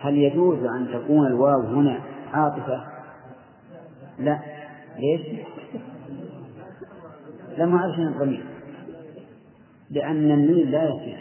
[0.00, 2.00] هل يجوز أن تكون الواو هنا
[2.32, 2.84] عاطفة؟
[4.18, 4.40] لا.
[4.98, 5.40] ليش؟
[7.58, 8.44] لا ما أعرف الضمير.
[9.90, 11.18] لأن النيل لا يسير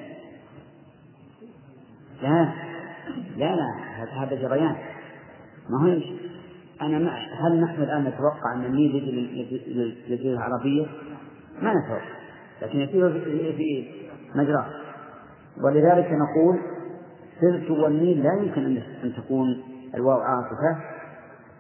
[2.21, 2.53] لا.
[3.37, 4.23] لا لا.
[4.23, 4.75] هذا جريان.
[5.69, 6.13] ما هو يمشي.
[6.81, 9.11] أنا ما هل نحن الآن نتوقع أن النيل يجي
[9.67, 10.85] للجزيرة العربية؟
[11.61, 12.16] ما نتوقع.
[12.61, 13.11] لكن يسير
[13.57, 13.87] في
[14.35, 14.65] مجراه
[15.63, 16.59] ولذلك نقول
[17.41, 19.63] سرت والنيل لا يمكن أن تكون
[19.95, 20.83] الواو عاطفة.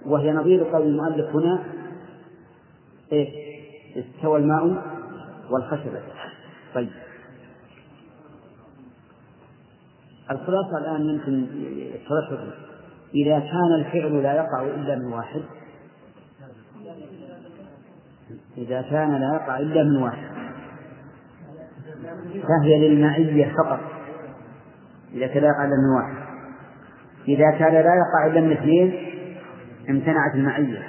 [0.05, 1.63] وهي نظير قول المؤلف هنا
[3.11, 3.47] إيه؟
[3.95, 4.83] استوى الماء
[5.51, 6.01] والخشبة
[6.75, 6.89] طيب.
[10.31, 11.45] الخلاصة الآن يمكن
[12.09, 12.39] ثلاث
[13.15, 15.41] إذا كان الفعل لا يقع إلا من واحد.
[18.57, 20.36] إذا كان لا يقع إلا من واحد.
[22.47, 23.79] فهي للمعية فقط
[25.13, 25.27] إذا
[25.65, 26.27] إلا من واحد
[27.27, 28.93] إذا كان لا يقع إلا من اثنين
[29.89, 30.83] امتنعت المعية.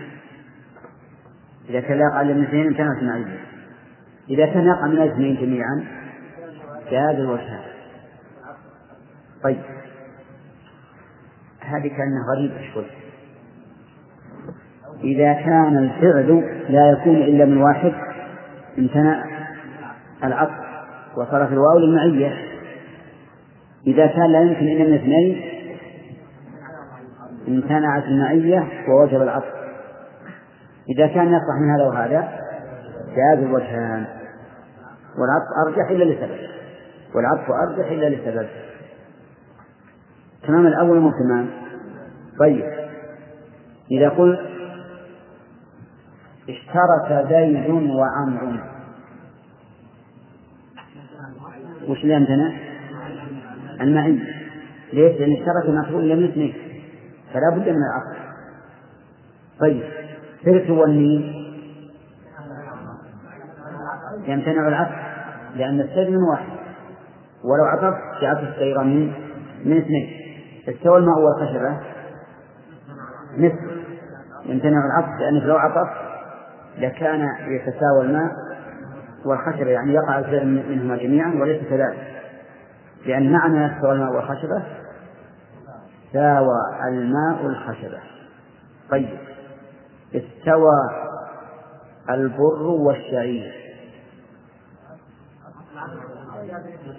[1.69, 3.39] إذا يقع إلا من اثنين امتنعت المعية.
[4.31, 5.85] إذا يقع من الاثنين جميعا
[6.91, 7.61] جاز الوجهان
[9.43, 9.61] طيب.
[11.61, 12.87] هذه كأنها غريبة شوي.
[15.05, 17.93] إذا كان الفعل لا يكون إلا من واحد
[18.79, 19.25] امتنع
[20.25, 20.68] العطف.
[21.19, 22.33] وصارت الواو للمعية.
[23.87, 25.43] إذا كان لا يمكن إلا من اثنين
[27.49, 29.55] امتنعت المعية ووجب العطف.
[30.89, 32.29] إذا كان يصلح من هذا وهذا
[33.17, 34.07] جاز الوجهان.
[35.19, 36.39] والعطف أرجح إلا لسبب.
[37.15, 38.49] والعطف أرجح إلا لسبب.
[40.47, 41.13] تمام الأول مو
[42.41, 42.65] طيب.
[43.91, 44.41] إذا قلت
[46.49, 48.78] اشترك زيد وعمر.
[51.89, 52.53] وش اللي أمتنع؟
[53.81, 54.39] المعية.
[54.93, 56.55] ليش؟ لأن اشترك المفعول من اثنين.
[57.35, 58.19] فلا بد من العطف
[59.61, 59.83] طيب.
[60.45, 61.35] سرت والنين
[64.27, 64.97] يمتنع العطف
[65.57, 66.59] لأن السير من واحد.
[67.45, 69.13] ولو عطف جاءت السيرة من
[69.65, 70.11] من اثنين.
[70.69, 71.81] استوى الماء والخشبة.
[73.39, 73.59] مثل
[74.47, 75.21] يمتنع العطف.
[75.21, 75.89] لأنه لو عطف
[76.79, 78.31] لكان يتساوى الماء.
[79.25, 82.23] والخشبة يعني يقع الفعل منهما جميعا وليس كذلك.
[83.07, 84.63] لأن معنى استوى الماء والخشبة
[86.13, 86.57] ساوى
[86.89, 88.01] الماء الخشبة
[88.91, 89.09] طيب.
[90.15, 90.73] استوى
[92.11, 93.53] البر والشعير.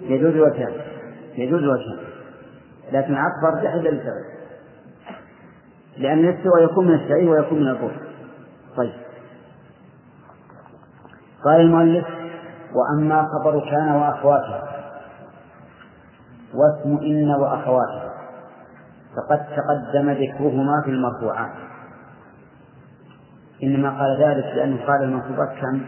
[0.00, 0.72] يجوز وجهان.
[1.36, 1.98] يجوز وجهان.
[2.92, 3.14] لكن
[3.44, 4.40] ارجح الا لسبب
[5.96, 7.92] لأن الاستوى يكون من الشعير ويكون من البر.
[8.76, 8.92] طيب.
[11.44, 12.06] قال المؤلف
[12.74, 14.62] وأما خبر كان وأخواتها
[16.54, 18.10] واسم إن وأخواتها
[19.16, 21.52] فقد تقدم ذكرهما في المرفوعات.
[23.62, 25.80] إنما قال ذلك لأنه قال المنصوبات كم؟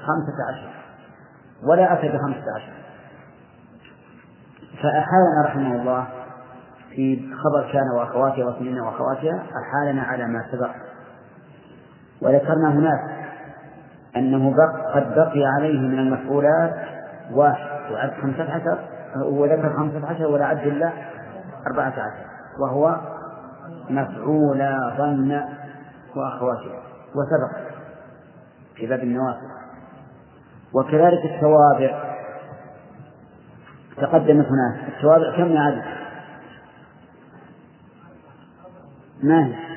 [0.00, 0.70] خمسة عشر.
[1.62, 2.72] ولا أتى بخمسة عشر.
[4.82, 6.06] فأحالنا رحمه الله
[6.90, 10.70] في خبر كان وأخواتها واسم وأخواتها أحالنا على ما سبق.
[12.22, 13.19] وذكرنا هناك
[14.16, 16.74] أنه بق قد بقي عليه من المفعولات
[17.32, 18.78] واحد وعد خمسة عشر
[19.16, 20.92] وذكر خمسة عشر ولا عد إلا
[21.66, 22.26] أربعة عشر
[22.60, 22.96] وهو
[23.90, 25.40] مفعولا ظن
[26.16, 26.82] وأخواتها
[27.14, 27.70] وسبق
[28.74, 29.50] في باب النوافل
[30.74, 32.10] وكذلك التوابع
[33.96, 35.84] تقدمت هناك التوابع كم يا عدد؟
[39.22, 39.69] ما هي؟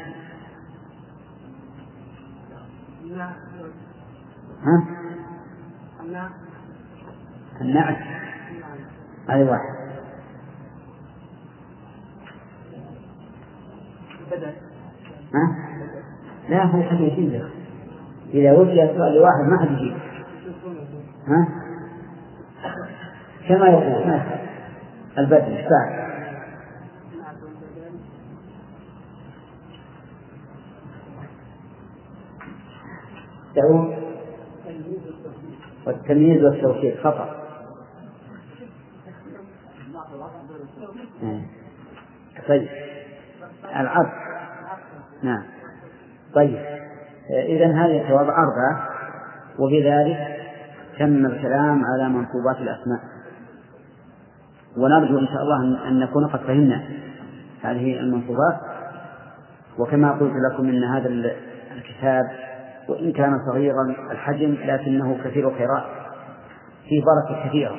[4.64, 4.84] ها؟
[7.62, 7.98] النعت
[9.30, 9.74] هذه واحد
[15.34, 15.56] ها؟
[16.50, 17.44] لا هو حد يجيب
[18.34, 19.98] إذا وجد سؤال لواحد ما حد يجيب
[21.28, 21.48] ها؟
[23.48, 24.40] كما يقول ما
[25.18, 26.04] البدل بعد؟
[33.56, 33.93] دعوه
[35.86, 37.04] والتمييز والتوفيق.
[37.04, 37.36] خطأ.
[42.48, 42.68] طيب.
[43.76, 44.14] العطف
[45.24, 45.44] نعم.
[46.36, 46.60] طيب.
[47.30, 48.90] إذا هذه الجواب أربعة.
[49.60, 50.38] وبذلك
[51.00, 53.00] تم الكلام على منصوبات الأسماء.
[54.78, 56.84] ونرجو إن شاء الله أن نكون قد فهمنا
[57.62, 58.60] هذه المنصوبات
[59.78, 61.10] وكما قلت لكم إن هذا
[61.76, 62.26] الكتاب
[62.90, 65.84] وإن كان صغيرا الحجم لكنه كثير الخيرات.
[66.90, 67.76] فيه بركة كثيرة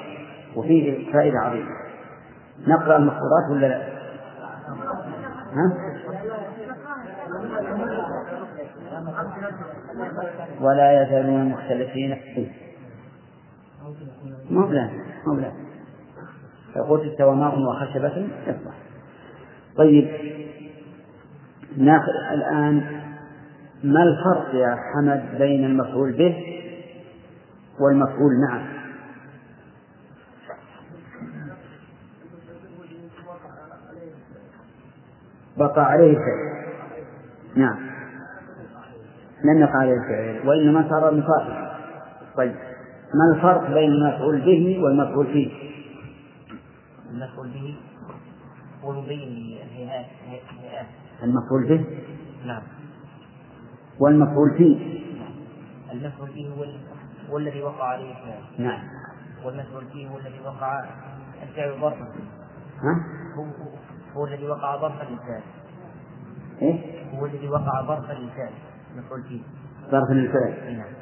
[0.57, 1.71] وفيه فائدة عظيمة.
[2.67, 3.83] نقرأ المخطوطات ولا لا؟
[5.53, 5.73] ها؟
[10.61, 12.17] ولا يزالون مختلفين.
[12.35, 12.49] فيه
[14.51, 14.61] مو
[15.27, 15.65] مو بلازم.
[16.75, 18.75] فقلت استوى ماء وخشبة يصلح
[19.77, 20.09] طيب
[21.77, 23.03] ناخذ الآن
[23.85, 26.35] ما الفرق يا حمد بين المفعول به
[27.81, 28.69] والمفعول معه؟
[35.59, 36.65] بقى عليه الفعل.
[37.57, 37.77] نعم.
[39.45, 41.79] لم يقع عليه الفعل وإنما صار مصافا
[42.37, 42.55] طيب.
[43.15, 45.51] ما الفرق بين المفعول به والمفعول فيه؟
[47.11, 47.77] المفعول به
[48.83, 50.07] هو مبين الهيئات
[51.23, 51.85] المفعول به؟
[52.47, 52.63] نعم.
[54.01, 55.05] والمفعول فيه.
[55.93, 56.75] المفعول به
[57.31, 58.65] هو الذي وقع عليه الفعل.
[58.65, 58.81] نعم.
[59.45, 60.85] والمفعول فيه هو الذي وقع
[61.43, 62.09] الفعل ظرفا.
[62.83, 63.45] ها؟ هو
[64.17, 65.43] هو الذي وقع ظرفا للفعل.
[66.63, 68.53] إيه؟ هو الذي وقع ظرفا للفعل.
[68.95, 69.41] المفعول فيه.
[69.91, 70.77] ظرف للفعل.
[70.77, 70.93] نعم.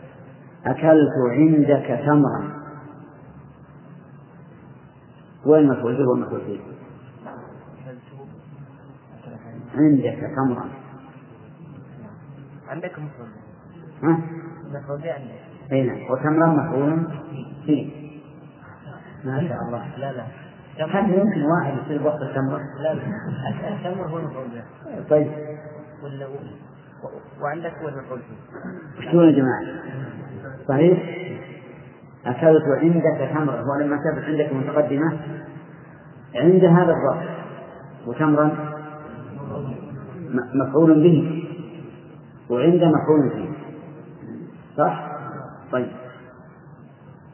[0.66, 2.62] أكلت عندك تمرا.
[5.46, 6.60] وين المفعول به والمفعول فيه؟
[9.74, 10.81] عندك تمرا.
[12.72, 13.28] عندك مفعول
[14.02, 14.18] ها؟
[14.66, 15.42] المفعول به عندك
[15.72, 17.06] أي نعم وتمرا مفعول
[17.66, 18.02] فيه
[19.24, 19.96] ما شاء الله.
[19.98, 20.24] لا لا.
[20.86, 23.02] هل يمكن واحد يصير وقت التمرة؟ لا لا.
[23.68, 25.32] التمر هو المفعول به طيب.
[26.02, 26.26] ولا
[27.42, 29.10] وعندك هو المفعول فيه.
[29.12, 29.62] شو يا جماعة؟
[30.68, 30.98] صحيح؟
[32.26, 33.60] أكلت عندك تمرة.
[33.60, 35.18] هو لما كانت عندك متقدمة.
[36.34, 37.28] عند هذا الظرف
[38.06, 38.50] وتمرا.
[40.54, 41.41] مفعول به.
[42.50, 43.50] وعند مفعول فيه
[44.76, 45.12] صح؟
[45.72, 45.92] طيب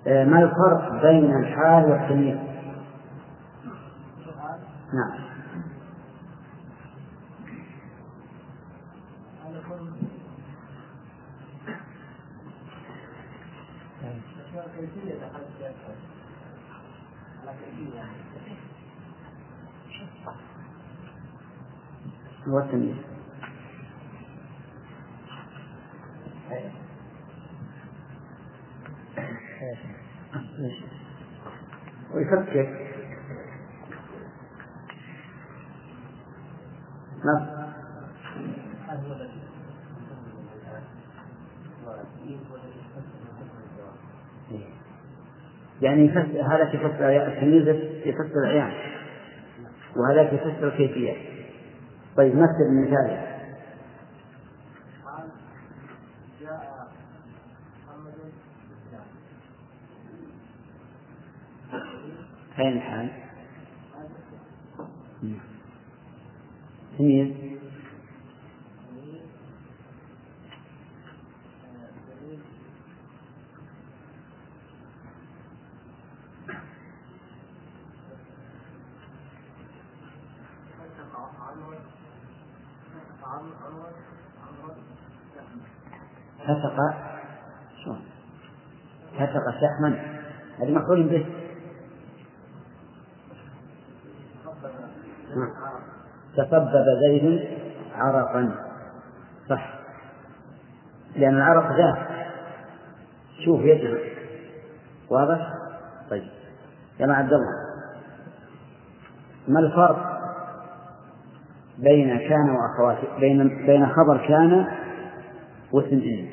[0.07, 2.39] آه، ما الفرق بين الحال والتمييز؟
[4.93, 5.29] نعم
[22.49, 23.08] هو التمييز
[32.59, 32.89] ويفكر
[37.25, 37.59] نعم.
[45.83, 46.09] يعني
[46.43, 47.69] هذا يفسر التمييز
[48.07, 48.73] يفسر العيان
[49.97, 51.13] وهذاك يفسر الكيفية.
[52.17, 53.28] طيب مثل المثال.
[62.59, 63.09] أين الحال؟
[66.99, 67.29] تمييز
[86.39, 86.77] فتق
[87.85, 88.01] شلون؟
[89.15, 90.19] فتق شحما
[90.59, 91.48] هذه مفعول به
[96.37, 97.49] تسبب زيد
[97.95, 98.55] عرقا.
[99.49, 99.75] صح.
[101.17, 102.09] لأن العرق ذات
[103.45, 103.99] شوف يجمع
[105.11, 105.55] واضح؟
[106.11, 106.29] طيب.
[107.01, 107.69] يا عبد الله.
[109.49, 110.19] ما الفرق
[111.79, 114.67] بين كان وأخواته بين بين خبر كان
[115.73, 116.29] واسم إن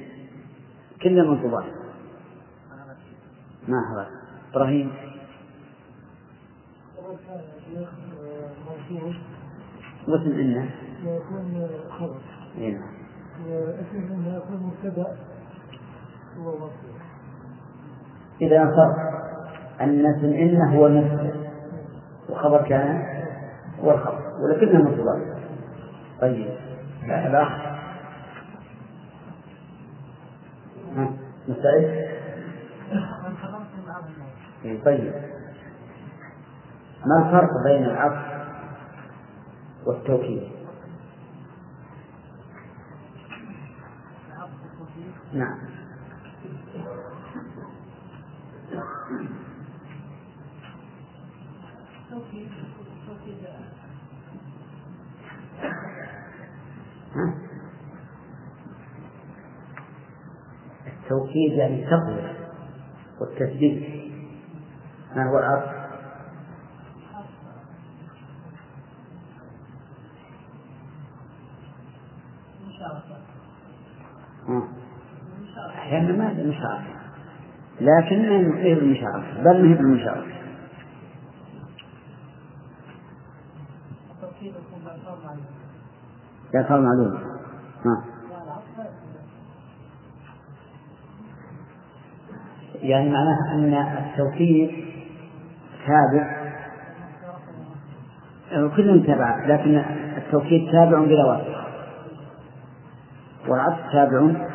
[1.03, 1.65] كل منصوبات
[3.67, 4.07] ما حضر
[4.51, 4.91] إبراهيم.
[10.07, 10.69] واسم إن
[11.03, 12.15] يكون خبر
[12.57, 12.93] إي نعم
[13.49, 15.17] واسم إنه يكون مبتدأ.
[16.39, 16.95] ومصدر
[18.41, 18.95] إذا الفرق
[19.81, 21.51] أن اسم إن هو المبتدأ
[22.29, 23.03] وخبر كان
[23.83, 24.21] هو الخبر.
[24.39, 25.21] ولكنها منصوبات
[26.21, 26.49] طيب.
[27.07, 27.51] لا الأخ.
[30.95, 31.09] ها
[31.47, 32.05] مستعد؟
[34.65, 35.13] إيه، طيب.
[37.05, 38.34] ما الفرق بين العطف
[39.85, 40.43] والتوكيد؟
[45.33, 45.59] نعم؟
[60.87, 62.35] التوكيد يعني التقوية
[63.19, 63.83] والتسديد
[65.15, 65.75] ما هو العطف؟
[74.47, 74.67] ها.
[75.95, 76.95] أحيانا ما مشاركة
[77.81, 78.25] لكن
[78.55, 80.35] هي بالمشاركة بل ما هي بالمشاركة
[86.53, 87.19] يا معلومة
[87.85, 88.03] ها.
[92.81, 94.85] يعني معناها أن التوكيد
[95.87, 96.45] تابع.
[98.75, 99.83] كلهم تبع لكن
[100.17, 101.65] التوكيد تابع بلا واسطة.
[103.47, 104.47] والعطف تابع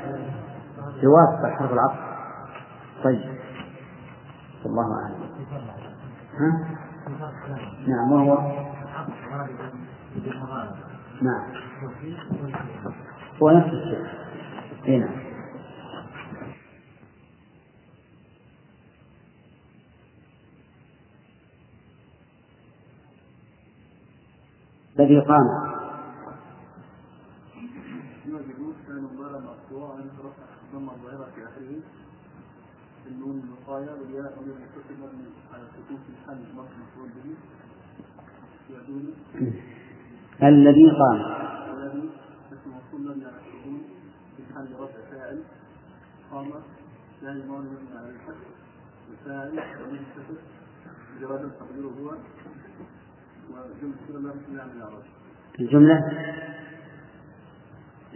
[1.03, 1.99] بواسطة حرف العطف
[3.05, 3.39] طيب.
[4.67, 5.31] الله أعلم.
[6.35, 6.77] ها؟
[7.87, 8.39] نعم وهو
[11.23, 11.53] نعم.
[13.43, 14.07] هو نفس الشيء.
[14.89, 15.11] هنا
[25.01, 25.71] الذي قام
[28.27, 31.83] يوجد كان مبالا مقطوع عن رفع ضم الظاهرة في آخره
[33.71, 36.13] متصل مبني على السكون في
[36.55, 37.29] مصر مفعول به
[40.49, 41.21] الذي قام.
[41.71, 42.11] والذي
[42.53, 43.83] اسم موصول مبني على السكون
[44.37, 45.39] في محل رفع فاعل.
[46.31, 46.51] قام.
[47.23, 48.49] لا مبني على الفتح
[49.11, 50.39] الفاعل ضمير متصل
[51.21, 52.11] جواب تقديره هو.
[53.51, 55.03] وجملة بسم الله العرب
[55.61, 55.99] الجملة.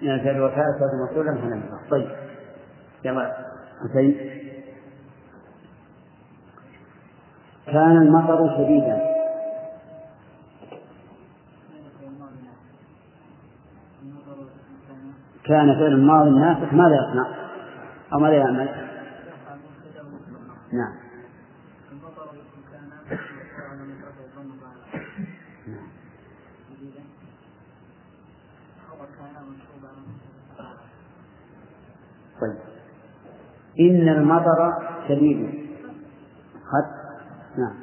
[0.02, 2.10] من الفعل والفاعل صارت مقولا فنمسح طيب.
[3.04, 3.24] يلا.
[3.80, 4.14] حسين
[7.66, 9.14] كان المطر شديدا.
[15.44, 17.26] كان فعل الماضي الناسخ ماذا يصنع؟
[18.12, 18.68] أو ماذا يعمل؟
[20.72, 20.94] نعم.
[32.40, 32.56] طيب.
[33.80, 34.72] إن المطر
[35.08, 35.68] شديد.
[36.54, 37.03] خط.
[37.58, 37.74] نعم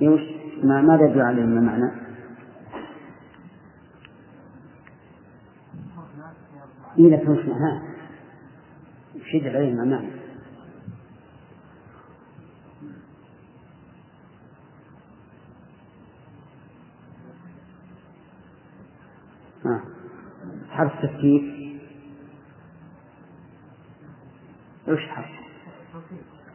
[0.00, 0.20] يوش
[0.62, 1.90] ما ماذا يدل عليه ما معنى؟
[6.98, 7.82] إيه لك وش معناه؟
[9.14, 10.22] وش يدل عليه ما معنى؟
[19.66, 19.82] آه.
[20.70, 21.61] حرف تفكيك
[24.88, 25.30] وش حرف؟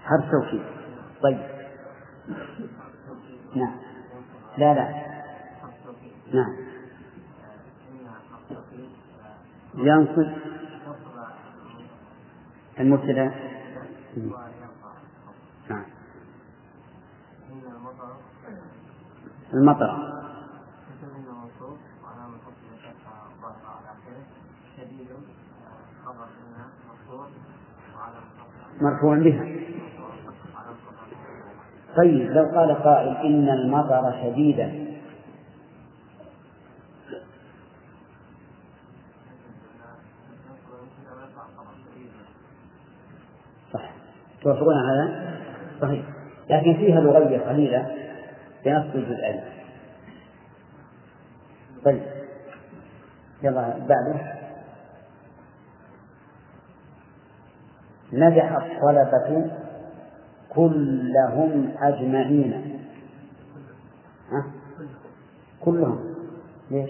[0.03, 0.61] حرف توكيد
[1.23, 1.39] طيب.
[3.55, 3.75] نعم.
[4.57, 5.07] لا لا.
[6.34, 6.55] نعم.
[9.75, 10.32] ينصب
[12.80, 13.32] المبتدا.
[15.69, 15.86] نعم.
[19.53, 20.16] المطر.
[28.82, 29.45] مرفوع بها.
[31.97, 34.88] طيب لو قال قائل إن المطر شديدا.
[43.73, 43.91] صح
[44.41, 45.38] توافقون على هذا؟
[45.82, 46.05] صحيح.
[46.49, 47.95] لكن فيها لغية قليلة
[48.65, 49.41] بنص الجزئين
[51.86, 52.01] طيب.
[53.43, 54.36] يلا بعده.
[58.14, 59.51] نجح الطلبة
[60.49, 62.80] كلهم أجمعين.
[64.32, 64.45] ها؟
[65.60, 66.16] كلهم.
[66.72, 66.89] ليش؟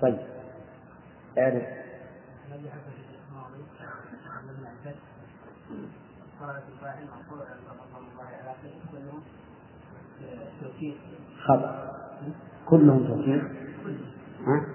[0.00, 0.18] طيب.
[1.38, 1.62] اعرف.
[11.46, 11.98] خطأ
[12.66, 13.57] كلهم توكيد
[14.48, 14.66] ها؟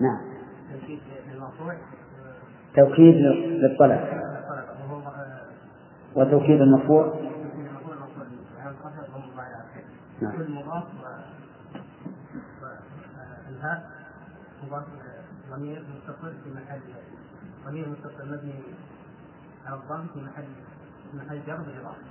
[0.00, 0.20] نعم.
[2.76, 4.00] توكيد للطلب.
[6.14, 7.14] وتوكيد المرفوع.
[10.22, 10.32] نعم.
[10.36, 10.84] كل مضاف
[15.50, 16.80] ضمير مستقر في محل
[17.66, 18.54] ضمير مستقر مبني
[19.66, 20.44] على الضم في محل
[21.10, 22.02] في محل جر بالإضافة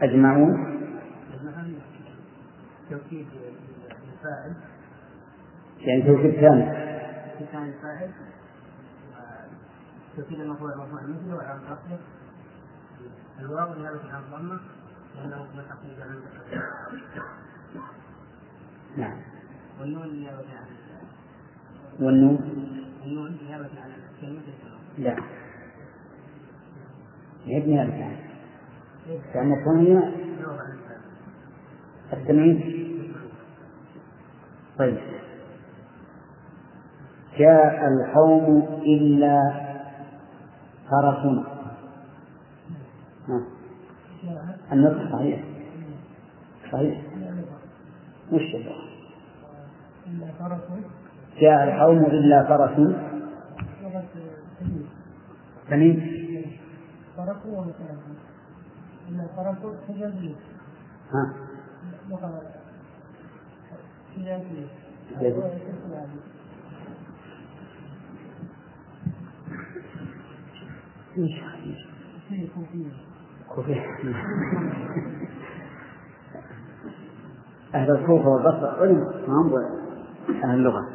[0.00, 0.77] أجمعون.
[2.90, 3.26] توكيد
[3.90, 4.54] الفاعل
[5.78, 6.88] يعني توكيد ثاني.
[7.52, 8.10] كان الفاعل
[10.16, 11.98] توكيد المفعول مرفوع مثله وعلى رفعه
[13.40, 14.60] الواو نيابة عن الضمة.
[15.16, 16.14] لأنه ملحق بجمع
[18.96, 19.16] نعم.
[19.80, 20.66] والنون نيابة عن
[22.00, 22.38] والنون؟
[23.04, 25.16] النون نيابة عن كلمة الكلام لا.
[27.46, 28.16] يبني على الفعل
[29.34, 30.78] لأن الثانية عن
[32.12, 32.78] التمييز
[34.78, 34.98] طيب.
[37.38, 39.52] جاء القوم إلا
[40.90, 41.44] فرسنا
[43.28, 43.42] ها.
[44.72, 45.44] النطق صحيح.
[46.72, 47.02] صحيح.
[48.32, 48.88] وش اللغة؟
[50.06, 50.60] إلا فرس
[51.40, 52.76] جاء القوم إلا فرس
[55.70, 55.98] تمييز
[57.16, 57.96] فرس ومثلا
[59.08, 60.34] إلا فرس حجازية
[61.12, 61.47] ها.
[72.54, 72.92] كوفية
[73.54, 73.80] كوفي
[77.74, 78.98] أهل الكوفة والبصرة علم
[79.28, 79.54] ما هم
[80.44, 80.88] أهل اللغة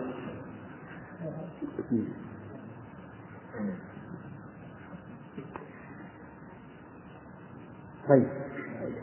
[8.09, 8.27] طيب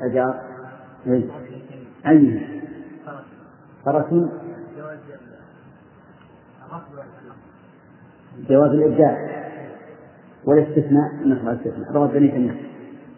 [0.00, 0.40] أجار
[1.06, 1.59] إيه.
[2.07, 2.40] أي
[3.84, 4.11] فرس.
[8.48, 9.16] جواز الإبداع
[10.44, 11.92] والاستثناء نصب الاستثناء.
[11.92, 12.57] روى بني تميم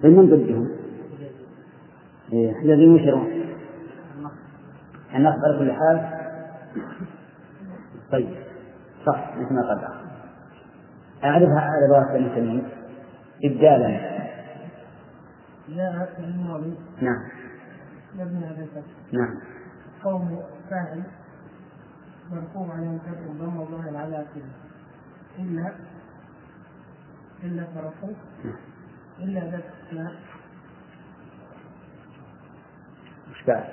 [0.02, 0.68] من ضدهم؟
[2.60, 3.26] حجازي مشرون
[5.14, 5.96] النصب على كل حال.
[8.12, 8.34] طيب
[9.06, 9.78] صح مثل ما قال.
[11.24, 12.68] أعرفها على رواية بني تميم
[13.44, 14.12] إبدالا.
[16.18, 17.41] الماضي نعم.
[19.12, 19.38] نعم.
[20.04, 21.02] قوم فاعل
[22.30, 24.50] مرفوع على الفتح ضم الله على آخره
[25.38, 25.72] إلا
[27.42, 28.14] إلا فرقه
[29.18, 30.12] إلا ذات استثناء
[33.30, 33.64] وش بعد؟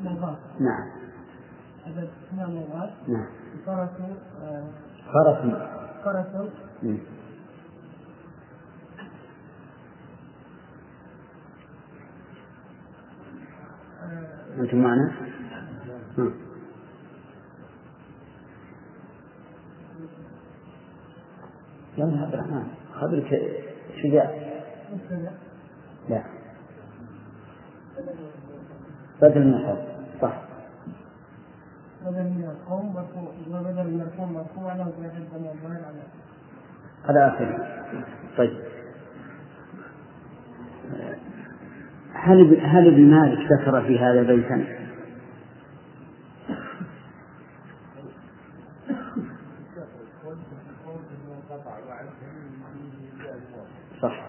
[0.00, 0.38] مضاف.
[0.60, 0.88] نعم.
[1.86, 3.08] هذا استثناء مضاف.
[3.08, 3.26] نعم.
[3.66, 3.90] فرس
[4.42, 4.64] آه،
[5.12, 5.54] فرس
[6.04, 6.50] فرس
[14.58, 15.12] أنتم معنا؟
[16.18, 16.30] مم.
[21.98, 23.40] يلا عبد الرحمن خبرك
[24.02, 24.30] شجاع
[26.08, 26.22] لا.
[29.22, 29.78] بدل من الخوف
[30.22, 30.42] صح.
[32.06, 33.32] بدل من القوم مرفوع
[33.84, 34.72] من القوم مرفوع
[35.36, 35.52] الله
[37.04, 37.22] على
[38.38, 38.60] طيب.
[42.22, 44.64] هل هل ابن مالك ذكر في هذا بيتا؟
[54.02, 54.26] صح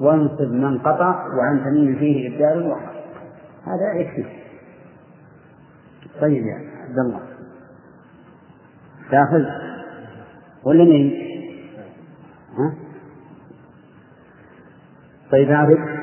[0.00, 2.90] وانصب من قطع وعن تميم فيه إبدال الوقع
[3.66, 4.24] هذا يكفي
[6.20, 7.20] طيب يا عبد الله
[9.10, 9.44] تأخذ
[10.64, 11.30] ولا مين؟
[12.58, 12.74] ها؟
[15.32, 15.99] طيب عبد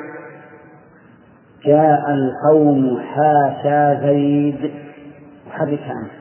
[1.65, 4.71] جاء القوم حاشا زيد.
[5.47, 6.11] وحركها أنت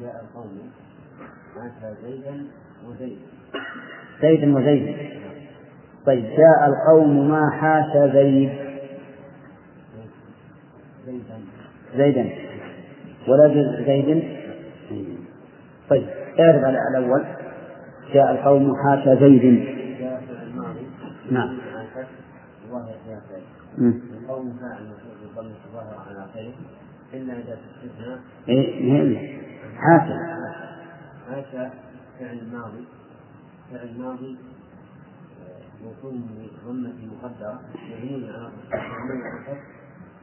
[0.00, 0.70] جاء القوم
[1.56, 2.46] مات زيدا
[2.88, 3.18] وزيد.
[4.22, 4.96] زيد وزيد.
[6.06, 8.50] طيب جاء القوم ما حاشا زيد.
[11.06, 11.38] زيدا.
[11.96, 12.30] زيدا.
[13.28, 13.48] ولا
[13.86, 14.38] زيد.
[15.90, 16.06] طيب
[16.40, 17.24] اعرف على الأول.
[18.14, 19.42] جاء القوم حاشا زيد.
[20.00, 20.86] جاء في الماضي.
[21.30, 22.08] نعم عن فتح
[22.70, 24.92] ظاهر في القوم فاعل
[25.22, 26.52] بالضم الظاهر على آخره
[27.14, 27.58] إلا إذا
[28.48, 29.38] إيه إيه.
[29.76, 30.38] حاشا.
[31.28, 31.72] هذا
[32.18, 32.84] فعل ماضي
[33.72, 34.36] فعل ماضي
[35.40, 36.20] آه، موصول
[36.64, 36.92] بضمة
[37.22, 37.60] مقدرة.
[37.74, 38.50] مبني على
[39.04, 39.24] مبني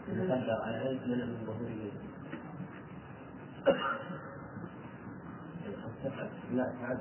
[0.10, 1.92] على مقدر على منع من ظهوره
[6.54, 6.98] لا تعد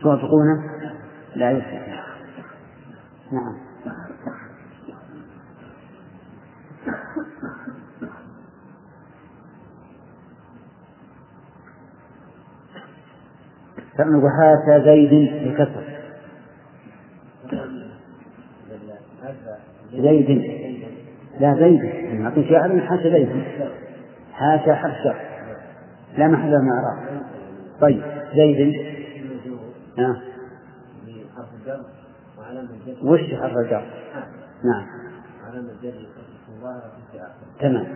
[0.00, 0.70] توافقونه
[1.36, 2.06] لا يصح
[3.32, 3.58] نعم.
[14.00, 15.82] فنقول حاشا زيد بكسر
[19.92, 20.28] زيد.
[21.40, 21.84] لا زيد.
[22.20, 23.44] نعطي من حاشا زيد.
[24.32, 25.14] حاشا حفصة.
[26.18, 27.22] لا محل من إعراب
[27.80, 28.02] طيب
[28.34, 28.74] زيد.
[33.02, 33.84] وش حرف الجر؟
[34.64, 34.86] نعم.
[37.60, 37.86] تمام.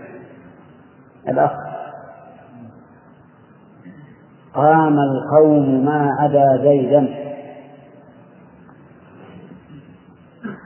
[1.29, 1.84] الأخ.
[4.55, 7.25] قام القوم ما عدا زيدا.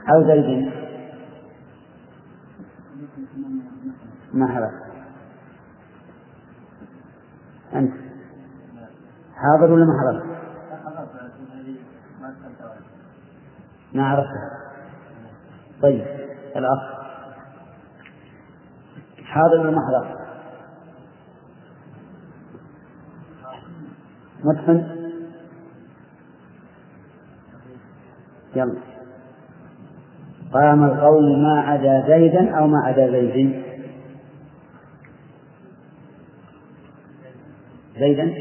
[0.09, 0.71] أو زيد.
[4.33, 4.71] ما حضر
[7.73, 7.93] أنت.
[9.35, 10.23] حاضر ولا ما حضر؟
[13.93, 14.49] ما عرفتها
[15.81, 16.05] طيب
[16.55, 16.99] الأخ.
[19.23, 20.18] حاضر ولا ما حضر؟
[24.43, 24.99] متقن
[28.55, 28.79] يلا.
[30.53, 33.63] قام القوم ما عدا زيدا أو ما عدا زيد.
[37.99, 38.33] زيدا.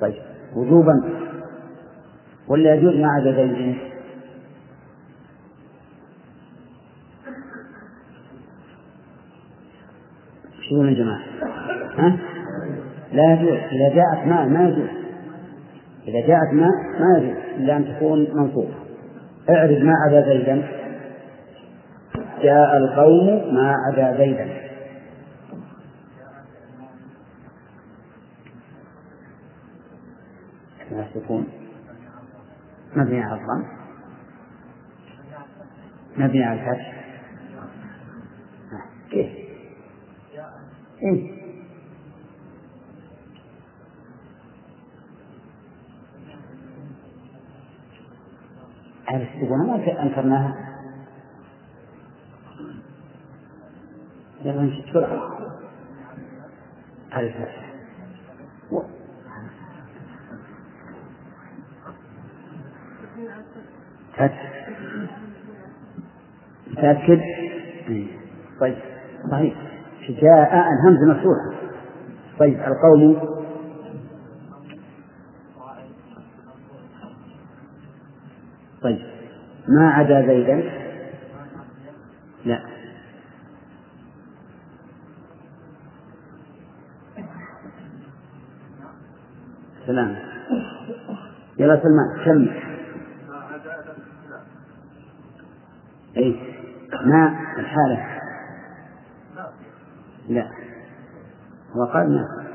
[0.00, 0.22] طيب.
[0.56, 0.92] وجوبا.
[2.48, 3.76] ولا يجوز ما عدا زيد؟
[10.68, 11.20] شو يا جماعة؟
[11.98, 12.37] ها؟
[13.12, 13.58] لا يجوز.
[13.58, 14.88] إذا جاءت ماء ما يجوز.
[16.08, 18.74] إذا جاءت ماء ما يجوز إلا أن تكون منصوبة
[19.50, 20.68] اعرض ما عدا زيدا.
[22.42, 24.68] جاء القوم ما عدا زيدا.
[30.90, 31.46] ما تكون.
[32.96, 33.64] مبني على الضم
[36.16, 36.94] مبني على الفتح.
[39.10, 39.30] كيف؟
[41.02, 41.37] إيه؟
[49.42, 50.54] السجن ما أنكرناها.
[54.44, 54.90] يلا نمشي.
[54.90, 55.38] بسرعة.
[57.12, 57.68] على الفتح
[64.12, 64.68] فتح
[66.66, 67.20] متأكد؟
[68.60, 68.76] طيب.
[69.30, 69.54] صحيح
[70.08, 71.50] جاء الهمزة مفتوحة
[72.38, 73.38] طيب القوم
[78.82, 78.98] طيب
[79.78, 80.70] ما عدا زيدا؟
[82.44, 82.62] لا.
[89.86, 90.16] سلام.
[91.58, 92.48] يلا سلمان كم؟
[96.16, 96.40] اي
[97.06, 98.20] ما الحالة؟
[100.28, 100.50] لا.
[101.76, 102.48] هو قال ما.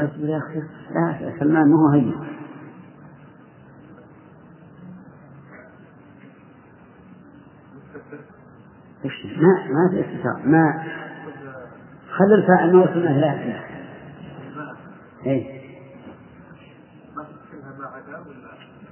[0.00, 0.62] أصبر يا أخي
[0.94, 2.14] لا سلمان ما هو هين
[9.04, 9.88] وش ما
[10.22, 10.84] استفسار ما
[12.10, 13.60] خلي الفاعل ما وصلنا لا.
[15.26, 15.60] اي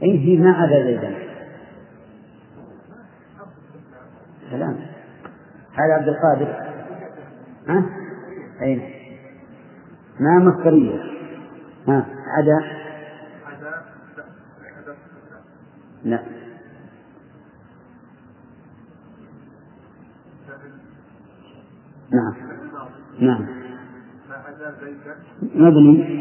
[0.03, 1.15] اي هي ما عدا زيدا.
[4.51, 4.77] سلام.
[5.73, 6.71] هذا عبد القادر.
[7.69, 7.85] ها؟
[8.63, 8.95] اي
[10.21, 11.01] ما مصدرية.
[11.89, 12.80] ها عدا.
[25.61, 26.21] مبني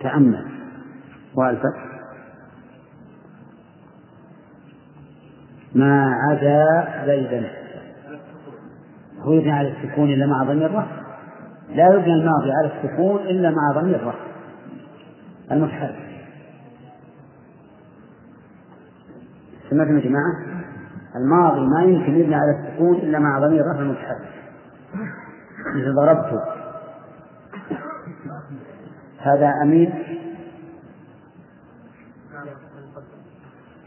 [0.00, 0.46] تأمل.
[1.34, 1.84] والفتح
[5.74, 7.50] ما عدا زيدا
[9.20, 11.02] هو يبني على السكون إلا مع ضمير الرفع.
[11.68, 14.26] لا يبني الماضي على السكون إلا مع ضمير الرفع.
[15.50, 16.08] المتحرك
[19.70, 20.47] سمعتم يا جماعة؟
[21.18, 24.28] الماضي ما يمكن يبني على السكون إلا مع ضمير الرفع المتحرك
[25.74, 26.42] مثل ضربت
[29.18, 30.18] هذا أمين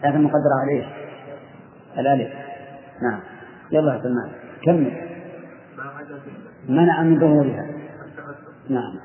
[0.04, 0.88] لكن مقدر عليه
[1.98, 2.34] الألف.
[3.02, 3.20] نعم.
[3.72, 4.32] يلا يا سلمان.
[4.66, 5.10] كمل.
[6.70, 7.68] منع من ظهورها.
[8.70, 9.00] نعم.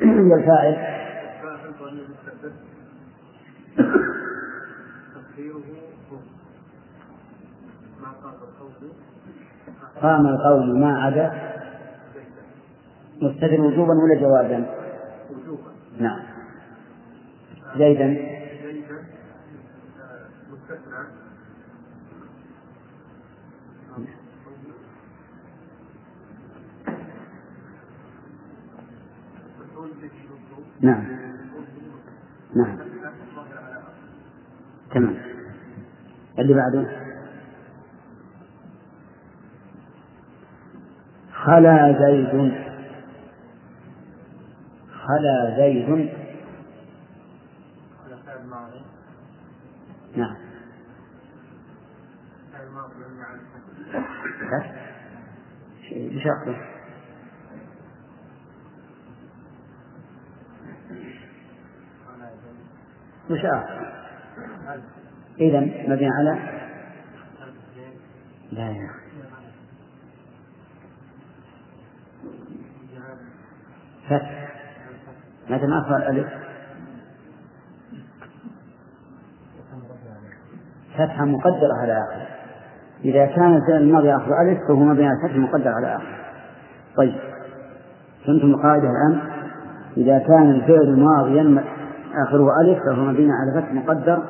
[0.30, 0.74] والفاعل
[1.42, 2.52] فاعل ضمير مستتر
[5.14, 5.56] تقديره
[6.10, 6.16] هو
[8.02, 8.08] ما
[10.02, 11.32] قام القول ما عدا
[13.22, 14.66] مستتر وجوبا ولا جوازا
[15.30, 16.20] وجوبا نعم.
[17.78, 18.34] زيدا.
[30.80, 31.04] نعم.
[32.54, 32.78] نعم.
[34.94, 35.16] تمام.
[36.38, 37.03] اللي بعده؟
[41.44, 42.52] خلا زيد.
[44.90, 46.10] خلا زيد.
[50.16, 50.36] نعم.
[55.90, 56.56] بشرطه
[64.68, 64.84] ألف
[65.40, 66.60] إذا مبني على
[68.52, 69.03] لا يا أخي
[74.08, 74.44] فتح
[75.48, 76.26] ما أخر الألف
[80.94, 82.26] فتحة مقدرة على آخر.
[83.04, 86.24] إذا كان الفعل الماضي آخر ألف فهو مبني على الفتح مقدر على آخر.
[86.96, 87.14] طيب.
[88.26, 89.20] فهمتم القاعدة الآن؟
[89.96, 91.64] إذا كان الفعل ماضيا
[92.26, 94.22] آخره ألف فهو مبني على فتح مقدر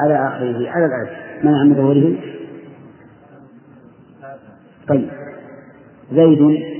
[0.00, 1.10] على آخره على الألف.
[1.44, 2.16] من ظهوره
[4.88, 5.10] طيب.
[6.12, 6.75] زيد.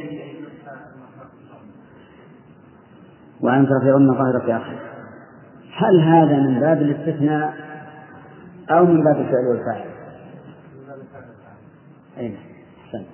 [3.47, 4.79] وأنت رفيعن ظاهرة في آخره
[5.77, 7.55] هل هذا من باب الاستثناء
[8.71, 9.91] أو من باب الفعل والفاعل؟
[12.19, 13.05] أي نعم.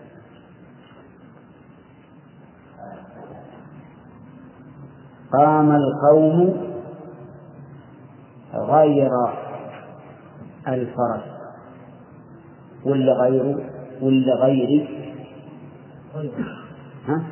[5.33, 6.67] قام القوم
[8.55, 9.11] غير
[10.69, 11.23] الفرس
[12.85, 13.69] ولا غير
[14.01, 14.89] ولا غير
[17.09, 17.23] ها؟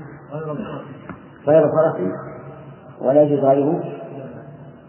[1.47, 2.30] غير فرس
[3.01, 3.85] ولا يجوز غيره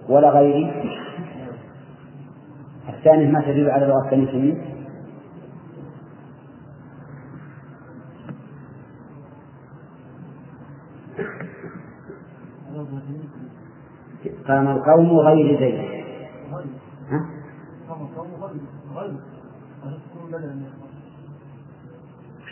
[0.10, 0.72] ولا غيري
[2.90, 4.72] الثاني ما تدل على لغة بني تميم
[14.48, 15.80] قام القوم غير زيد
[17.10, 17.26] ها؟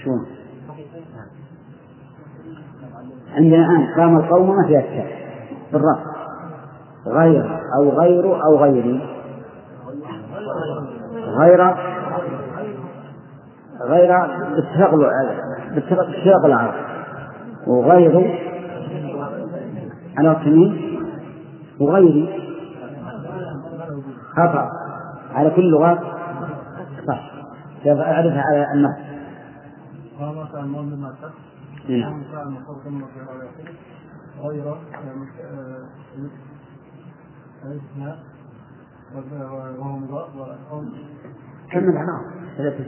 [0.04, 0.26] شلون؟
[3.32, 5.29] عندنا الآن قام القوم ما فيها التاء
[5.74, 6.20] بالرفع
[7.08, 9.20] غير أو غير أو غيري
[11.14, 11.76] غير.
[13.88, 14.08] غير
[14.56, 14.96] باتفاق
[15.76, 16.74] باتفاق العرب.
[17.68, 18.40] وغير.
[20.18, 21.00] على التمييز
[21.80, 22.50] وغيري
[24.38, 24.70] خطأ.
[25.34, 26.00] على كل لغات.
[27.08, 27.32] صح.
[27.88, 29.10] أعرفها على النص؟
[31.90, 32.24] نعم.
[34.42, 34.78] غير
[37.66, 38.24] الاستثناء
[39.80, 40.94] وهو مضاف والقوم
[41.72, 42.22] كم الأعراض
[42.58, 42.86] ثلاثة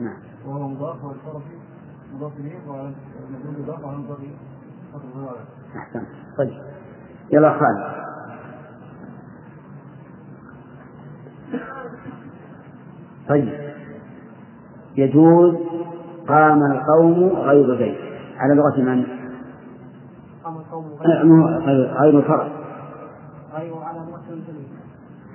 [0.00, 0.16] نعم
[0.46, 1.42] وهو مضاف والطرف
[2.14, 2.92] مضاف إليه وعلى
[3.28, 4.18] المفعول مضاف وعلى مضاف
[5.76, 6.02] أحسن
[6.38, 6.62] طيب.
[7.32, 8.06] يلا خالد.
[13.28, 13.48] طيب.
[14.96, 15.54] يجوز
[16.28, 17.96] قام القوم غير زيد
[18.36, 19.04] على لغة من؟
[20.44, 22.50] قام القوم غير غير الفرد
[23.54, 23.98] غير على
[24.28, 24.66] جميل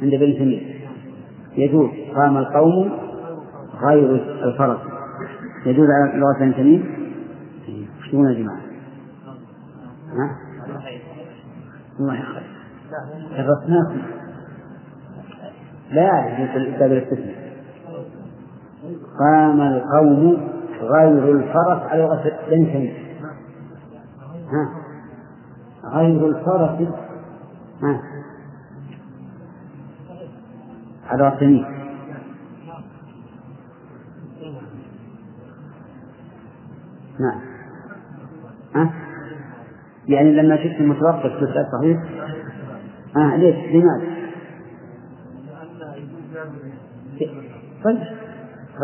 [0.01, 0.81] عند ابن تيمية.
[1.57, 2.91] يجوز قام القوم
[3.81, 4.79] غير الفرد
[5.65, 6.83] يجوز على لغة ابن تيمية؟
[8.09, 8.61] تقولون يا جماعة؟
[10.11, 10.37] ها؟
[11.99, 12.43] الله يخلق
[13.37, 14.01] درسناكم.
[15.91, 17.40] لا يجوز باب الاستثناء.
[19.21, 20.47] قام القوم
[20.81, 22.93] غير الفرس على ابن تيمية
[24.51, 24.69] ها.
[25.83, 26.87] غير الفرس.
[27.83, 28.01] ها.
[31.09, 31.65] على تمييز
[37.19, 37.41] نعم.
[38.75, 38.93] ها.
[40.07, 41.99] يعني لما شفت المتوقف في صحيح؟
[43.15, 44.21] ها ليش؟ لماذا؟
[47.83, 48.20] طيب.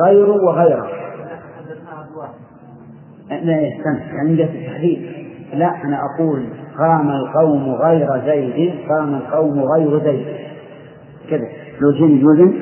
[0.06, 0.88] غير وغيره.
[3.30, 5.28] لا يستمع يعني التحديد.
[5.54, 6.46] لا أنا أقول
[6.78, 10.26] قام القوم غير زيد قام القوم غير زيد.
[11.30, 11.48] كذا.
[11.82, 12.54] لو جن جزم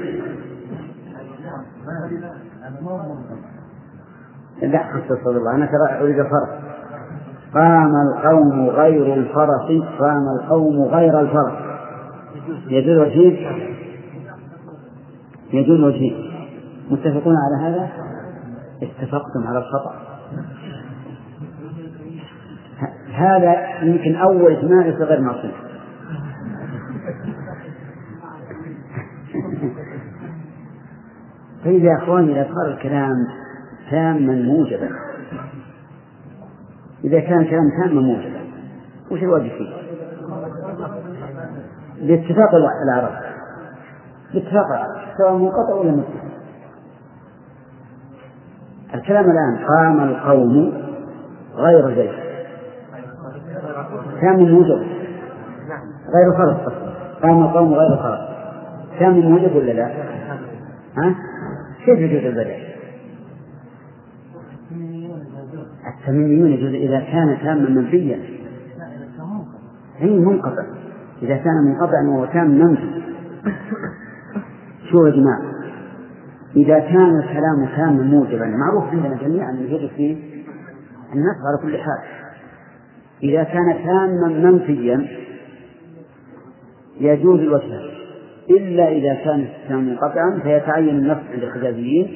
[4.61, 6.59] لا خصص الله أنا ترى أريد فرق
[7.53, 11.53] قام القوم غير الفرس قام القوم غير الفرس
[12.67, 13.49] يجوز وجيه
[15.53, 16.34] يجوز وجيه
[16.89, 17.89] متفقون على هذا؟
[18.83, 19.95] اتفقتم على الخطأ.
[23.13, 25.51] هذا يمكن أول إجماع غير معصوم.
[31.65, 33.27] طيب يا أخواني إذا صار الكلام
[33.91, 34.89] تاما موجبا.
[37.03, 38.41] إذا كان كلام تاما موجبا
[39.11, 39.75] وش الواجب فيه؟
[42.01, 42.49] باتفاق
[42.83, 43.11] العرب.
[44.33, 46.34] باتفاق العرب سواء منقطع ولا متصل
[48.95, 50.73] الكلام الآن قام القوم
[51.55, 52.11] غير زيد
[54.21, 54.85] كان موجب.
[56.15, 56.73] غير فرض
[57.23, 58.19] قام القوم غير فرض.
[58.99, 59.87] كان موجب ولا لا؟
[60.97, 61.15] ها؟
[61.85, 62.55] كيف يجوز البدل؟
[65.87, 68.19] التميميون يجوز إذا كان تاما منفيا.
[70.01, 70.63] أي منقطع.
[71.21, 73.01] إذا كان منقطعا وهو تام منفي.
[74.91, 75.54] شو يا جماعة
[76.55, 80.15] إذا كان الكلام تاما موجبا معروف عندنا جميعا يجوز فيه
[81.13, 81.99] النص على كل حال.
[83.23, 85.07] إذا كان تاما منفيا
[86.99, 87.89] يجوز الوجهان
[88.49, 92.15] إلا إذا كان التام منقطعا فيتعين النص عند الحجازيين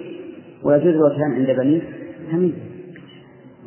[0.63, 1.81] ويجوز الوجهان عند بني
[2.31, 2.53] تميم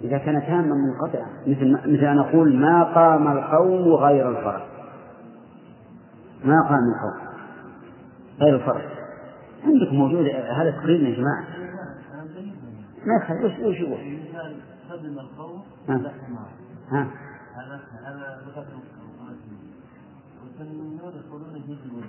[0.05, 4.63] إذا كان تاما منقطعا مثل مثل أن أقول ما قام القوم غير الفرس
[6.45, 7.33] ما قام القوم
[8.41, 9.02] غير الفرس
[9.65, 11.45] عندكم موجود هذا تقريبا يا جماعة.
[13.07, 13.97] ما يخالف وش وش هو؟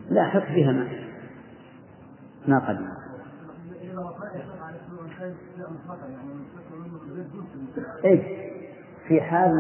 [0.10, 0.88] لا حط فيها ما.
[2.48, 2.88] ما قدم
[8.04, 8.44] إيه
[9.08, 9.52] في حال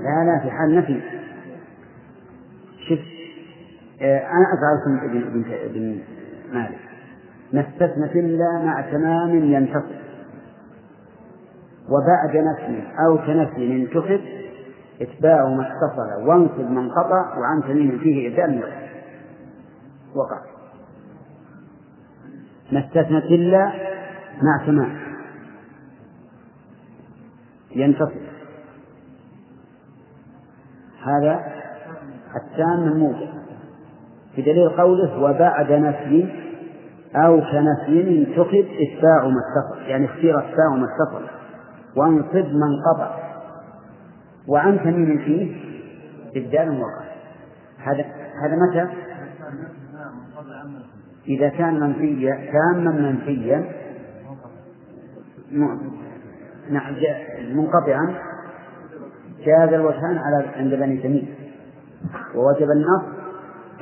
[0.00, 1.00] لا لا في حال نفي.
[2.88, 2.98] شوف
[4.00, 6.00] آه، أنا أزعلكم ابن ابن ابن
[6.54, 6.78] مالك.
[7.52, 10.04] ما استثنت إلا مع تمام ينتصر.
[11.88, 14.20] وبعد نفي أو كنفي انتخب
[15.00, 18.62] إتباع ما اتصل وانصب من قطع وعن تميم فيه إبدال
[20.14, 20.40] وقع.
[22.72, 23.72] ما استثنت إلا
[24.42, 24.98] مع تمام.
[27.76, 28.34] ينتصر.
[31.04, 31.44] هذا
[32.36, 33.28] التام الموجب
[34.38, 36.43] بدليل قوله وبعد نفي
[37.16, 41.24] أو كنفي انتخب إتباع ما اتصل يعني اختير إتباع ما اتصل.
[41.96, 43.18] وانصب من قطع.
[44.48, 45.56] وعن تميم فيه
[46.36, 47.04] إبدال وقع
[47.78, 48.04] هذا
[48.42, 48.88] هذا متى؟
[51.28, 53.72] إذا كان منفيا تاما منفيا.
[56.70, 56.94] نعم
[57.54, 58.14] منقطعا.
[59.46, 61.34] جاز الوجهان على عند بني تميم.
[62.34, 63.02] ووجب النص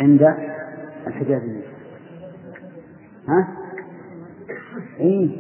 [0.01, 0.35] عند
[1.07, 1.72] الحجازيين
[3.29, 3.49] ها؟
[5.01, 5.31] إيه؟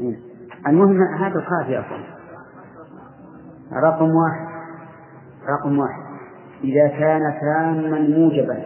[0.00, 0.16] إيه؟
[0.66, 2.04] المهم هذا الخافي أصلا
[3.72, 4.46] رقم واحد.
[5.48, 6.02] رقم واحد.
[6.64, 8.56] إذا كان تاما موجبا.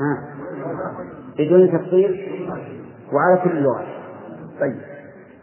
[0.00, 0.28] ها؟
[1.38, 2.28] بدون تفصيل
[3.12, 3.86] وعلى كل لغة.
[4.60, 4.80] طيب.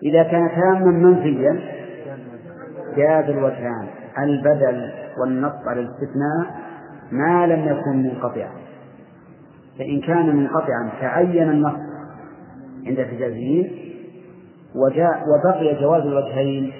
[0.03, 1.59] إذا كان تاما منفيا
[2.95, 3.87] جاز الوجهان
[4.17, 6.59] البدل والنص على الاستثناء
[7.11, 8.49] ما لم يكن منقطعا.
[9.79, 11.79] فإن كان منقطعا تعين النص
[12.87, 13.95] عند الحجازيين
[14.75, 16.73] وجاء وبقي جواز الوجهين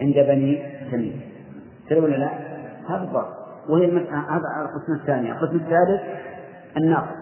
[0.00, 1.20] عند بني تميم.
[1.88, 2.30] ترى ولا لا؟
[2.88, 3.36] هذا الضابط
[3.68, 6.00] وهي المسألة هذا القسم الثاني، القسم الثالث
[6.76, 7.20] الناقص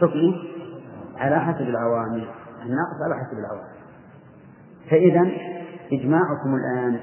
[0.00, 0.34] حكمه؟
[1.16, 2.24] على حسب العوامل.
[2.62, 3.76] الناقص على حسب العوامل.
[4.90, 5.30] فإذا
[5.92, 7.00] إجماعكم الآن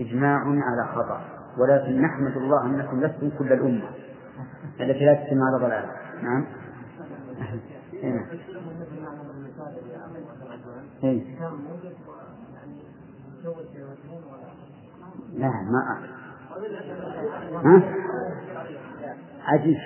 [0.00, 1.20] إجماع على خطأ.
[1.58, 3.88] ولكن نحمد الله أنكم لستم كل الأمة.
[4.80, 5.84] التي لا تجتمع على ضلال
[6.22, 6.46] نعم
[8.02, 8.26] هنا.
[11.04, 11.22] إيه.
[15.34, 16.10] لا ما أعرف
[17.64, 17.82] ها؟
[19.44, 19.76] عجيب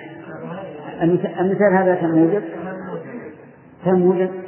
[1.01, 2.43] المثال المثال هذا كم موجب؟
[3.85, 4.31] كم موجب؟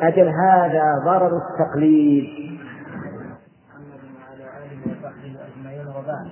[0.00, 2.60] أجل هذا ضرر التقليد
[3.68, 6.26] محمد وعلى آله وصحبه أجمعين وبعد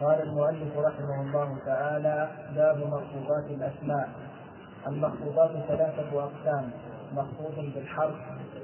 [0.00, 4.08] قال المؤلف رحمه الله تعالى باب مخطوطات الأسماء.
[4.86, 6.70] المخطوطات ثلاثة أقسام
[7.14, 8.14] مخطوط بالحرف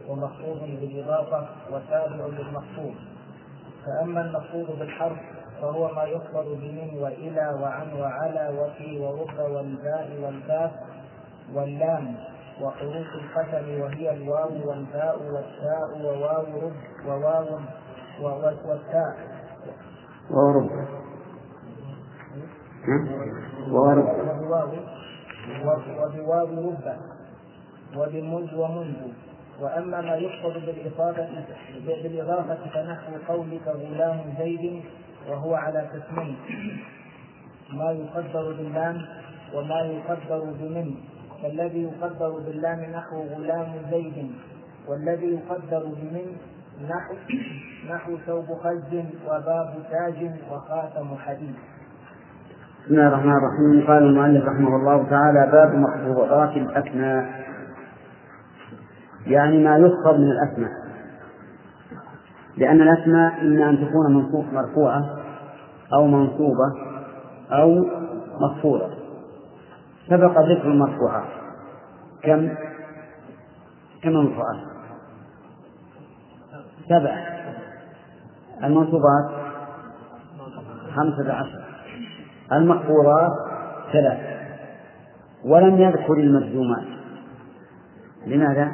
[0.09, 2.95] ومخطوط بالإضافة وتابع للمخطوط
[3.87, 5.19] فأما المخطوط بالحرف
[5.63, 10.71] فهو ما يخبر بمن وإلى وعن وعلى وفي ورب والباء والكاف
[11.55, 12.15] واللام
[12.63, 17.61] وحروف القسم وهي الواو والباء والتاء وواو رب وواو
[18.69, 19.17] والتاء.
[20.31, 20.71] وورب
[23.71, 24.71] وورب وبواو
[25.65, 26.87] و- وبواو رب
[27.97, 28.97] وبمنذ ومنذ
[29.61, 31.29] وأما ما يحفظ بالإضافة
[31.87, 34.83] بالإضافة فنحو قولك غلام زيد
[35.29, 36.37] وهو على قسمين.
[37.73, 39.03] ما يقدر باللام
[39.55, 40.95] وما يقدر بمن.
[41.43, 44.31] فالذي يقدر باللام نحو غلام زيد.
[44.89, 46.27] والذي يقدر بمن
[46.91, 47.15] نحو
[47.91, 48.93] نحو ثوب خز
[49.27, 51.55] وباب تاج وخاتم حديد.
[52.87, 53.87] بسم الله الرحمن الرحيم.
[53.87, 57.45] قال المؤلف رحمه الله تعالى باب مخطوطات الأسماء.
[59.27, 60.71] يعني ما يخطب من الأسماء.
[62.57, 65.05] لأن الأسماء إما أن تكون مرفوعة
[65.95, 66.73] أو منصوبة
[67.53, 67.85] أو
[68.41, 68.91] مخفوضة
[70.09, 71.29] سبق ذكر المرفوعات.
[72.23, 72.49] كم؟
[74.03, 74.61] كم مرفوعات
[76.89, 77.27] سبع.
[78.65, 79.31] المنصوبات؟
[80.97, 81.66] خمسة عشر.
[82.53, 83.33] المقبورات
[83.93, 84.19] ثلاث
[85.45, 86.87] ولم يذكر المجزومات
[88.27, 88.73] لماذا؟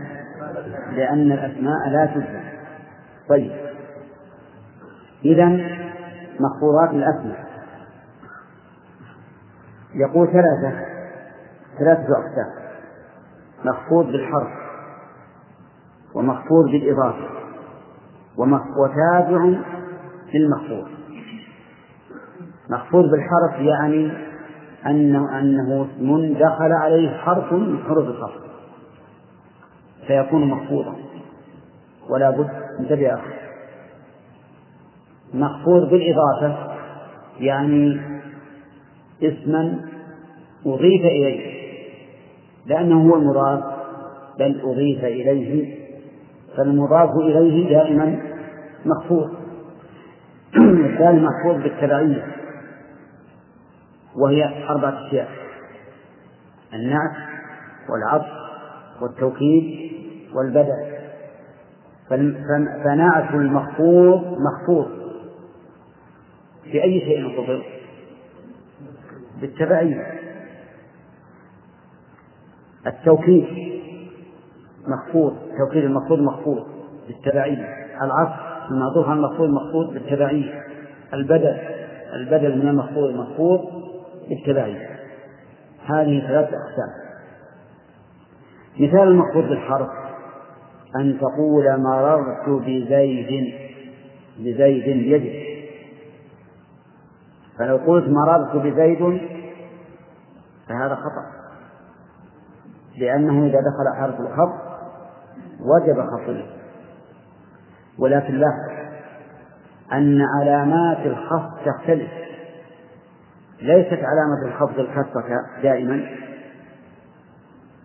[0.93, 2.41] لأن الأسماء لا تجزم
[3.29, 3.53] طيب.
[5.25, 5.47] إذا
[6.41, 7.45] مقبورات الأسماء.
[9.95, 10.87] يقول ثلاثة
[11.79, 12.63] ثلاثة أقسام
[13.65, 14.53] مخفوض بالحرف
[16.15, 17.29] ومخفوض بالإضافة
[18.79, 19.61] وتابع
[20.35, 20.92] للمخفوض
[22.71, 24.13] مخفوض بالحرف يعني
[24.87, 28.43] أنه أنه اسم دخل عليه حرف من حروف الخفض
[30.07, 30.95] فيكون مخفوضا
[32.09, 33.33] ولا بد انتبه أخي.
[35.35, 36.73] مخفوض بالإضافة
[37.41, 38.01] يعني
[39.23, 39.81] اسما
[40.67, 41.53] أضيف إليه.
[42.67, 43.63] لأنه هو المضاف
[44.39, 45.83] بل أضيف إليه.
[46.57, 48.23] فالمضاف إليه دائما
[48.87, 49.31] مخفوض
[50.57, 52.42] الثاني محفوظ بالتبعية.
[54.17, 55.29] وهي أربعة أشياء
[56.75, 57.17] النعت
[57.89, 58.33] والعطف
[59.03, 59.93] والتوكيد
[60.35, 60.93] والبدع.
[62.85, 64.89] فنعت المخفوض مخفوض.
[66.65, 67.63] في أي شيء خفض
[69.41, 70.07] بالتبعية.
[72.87, 73.47] التوكيد
[74.89, 76.67] مخفوض توكيد المخفوض مخفوض
[77.09, 77.77] بالتبعية.
[78.03, 78.41] العطف
[78.71, 80.63] المعطوف على المخفوض مخفوض بالتبعية.
[81.15, 81.57] البدل
[82.15, 83.82] البدل من المخفوض المخفوض
[84.29, 84.89] بالتبعية
[85.87, 87.03] هذه ثلاثة أقسام.
[88.81, 89.89] مثال المخفوض بالحرف
[90.97, 93.55] أن تقول مررت بزيد
[94.39, 95.53] بزيد بيده
[97.59, 99.21] فلو قلت مررت بزيد
[100.69, 101.43] فهذا خطأ.
[102.99, 104.73] لأنه إذا دخل حرف الخفض
[105.61, 106.47] وجب خفضه.
[107.99, 108.73] ولكن لاحظ
[109.93, 112.11] أن علامات الخفض تختلف.
[113.63, 115.25] ليست علامة الخفض الكسرة
[115.63, 116.07] دائما.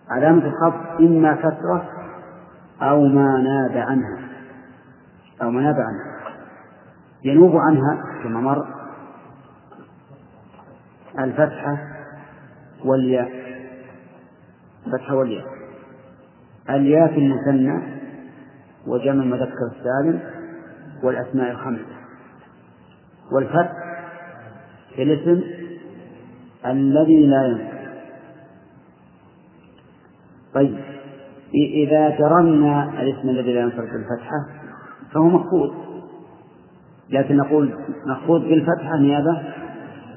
[0.10, 1.90] علامة الخفض إما كسرة
[2.82, 4.20] أو ما ناب عنها
[5.42, 6.34] أو ما ناب عنها.
[7.24, 8.68] ينوب عنها كما مر
[11.20, 11.78] الفتحة
[12.86, 13.32] والياء.
[14.92, 15.46] فتحة والياء.
[16.70, 17.98] الياء في المثنى
[18.88, 20.20] وجمع المذكر السالم
[21.04, 21.98] والأسماء الخمسة.
[23.32, 23.72] والفتح
[24.96, 25.57] في الاسم
[26.66, 27.78] الذي لا ينفع.
[30.54, 30.78] طيب
[31.54, 34.48] إذا جرمنا الاسم الذي لا ينصرف بالفتحة
[35.14, 35.74] فهو مخفوض
[37.10, 37.74] لكن نقول
[38.06, 39.44] مخفوض بالفتحة نيابة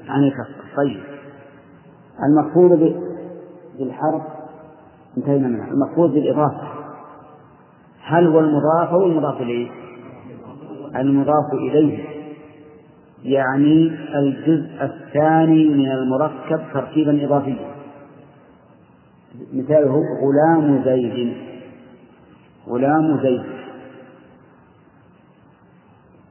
[0.09, 0.99] عن الكسر طيب
[2.29, 2.93] المخفوض
[3.79, 4.21] بالحرف؟
[5.17, 6.67] انتهينا منه المخفوض بالإضافة.
[8.03, 9.69] هل هو المضاف أو المضاف إليه؟
[10.95, 12.10] المضاف إليه.
[13.23, 17.71] يعني الجزء الثاني من المركب تركيبا إضافيا.
[19.53, 21.33] مثاله غلام زيد.
[22.67, 23.43] غلام زيد.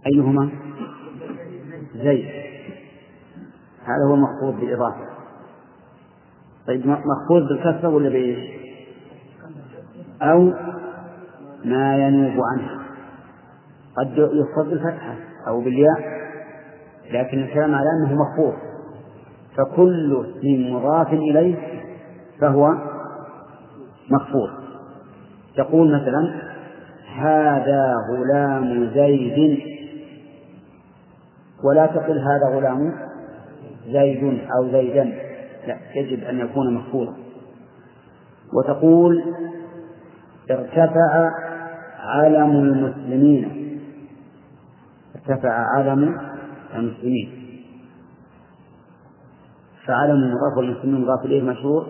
[0.07, 0.51] أيهما؟
[1.97, 2.29] زيد.
[3.85, 5.11] هذا هو المخفوض بالإضافة.
[6.67, 8.51] طيب مخفوض بالكسرة ولا بإيش؟
[10.23, 10.53] أو
[11.65, 12.81] ما ينوب عنه.
[13.99, 15.15] قد يخفض بالفتحة
[15.49, 16.20] أو بالياء.
[17.11, 18.55] لكن الكلام على أنه مخفوض
[19.57, 21.57] فكل اسم مضاف إليه
[22.41, 22.75] فهو
[24.11, 24.51] مخفوض
[25.57, 26.51] تقول مثلا
[27.17, 29.61] هذا غلام زيد.
[31.65, 32.93] ولا تقل هذا غلام
[33.87, 35.05] زيد أو زيدا.
[35.67, 37.15] لا يجب أن يكون مخفوضا
[38.55, 39.25] وتقول
[40.51, 41.31] ارتفع
[42.01, 43.71] علم المسلمين.
[45.17, 46.30] ارتفع علم
[46.75, 47.33] المسلمين.
[49.87, 51.87] فعلم المضاف والمسلمين مضاف إليه مشهور؟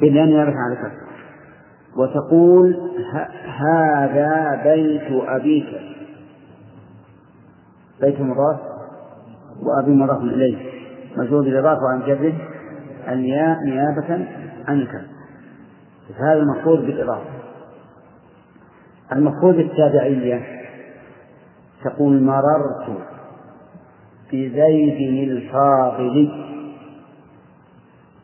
[0.00, 1.06] بلأن يرفع على كسر
[1.96, 2.76] وتقول
[3.44, 5.80] هذا بيت أبيك.
[8.00, 8.60] بيت مضاف
[9.62, 10.56] وأبي مضاف إليه.
[11.16, 12.34] مجرور بالإضافة عن جده
[13.08, 14.26] الياء نيابة
[14.68, 15.06] عن الكسر
[16.18, 17.30] هذا المفروض بالإضافة.
[19.12, 20.55] المفروض التابعية
[21.90, 22.98] تقول مررت
[24.32, 26.30] بزيد الفاضل.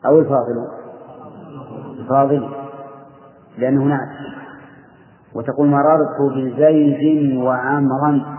[0.05, 0.67] أو الفاضل.
[1.99, 2.49] الفاضل.
[3.57, 4.17] لأنه نعت.
[5.35, 8.37] وتقول مررت بزيد وعمرا.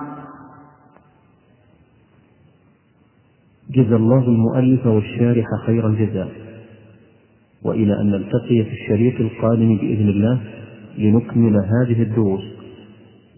[3.70, 6.28] جزا الله المؤلف والشارح خير الجزاء.
[7.64, 10.40] وإلى أن نلتقي في الشريط القادم بإذن الله
[10.98, 12.54] لنكمل هذه الدروس.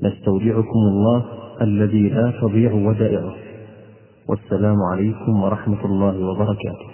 [0.03, 3.35] نستودعكم الله الذي لا تضيع ودائعه.
[4.29, 6.89] والسلام عليكم ورحمة الله وبركاته.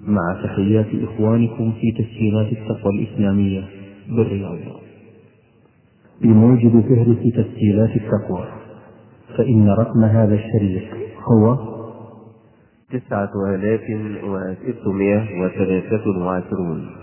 [0.00, 3.62] مع تحيات إخوانكم في تسجيلات التقوى الإسلامية
[4.08, 4.58] بالرياض.
[6.22, 8.44] بموجب فهرس تسجيلات التقوى
[9.36, 10.82] فإن رقم هذا الشريط
[11.24, 11.58] هو
[12.90, 13.80] تسعة آلاف
[14.24, 16.99] وستمائة وثلاثة وعشرون.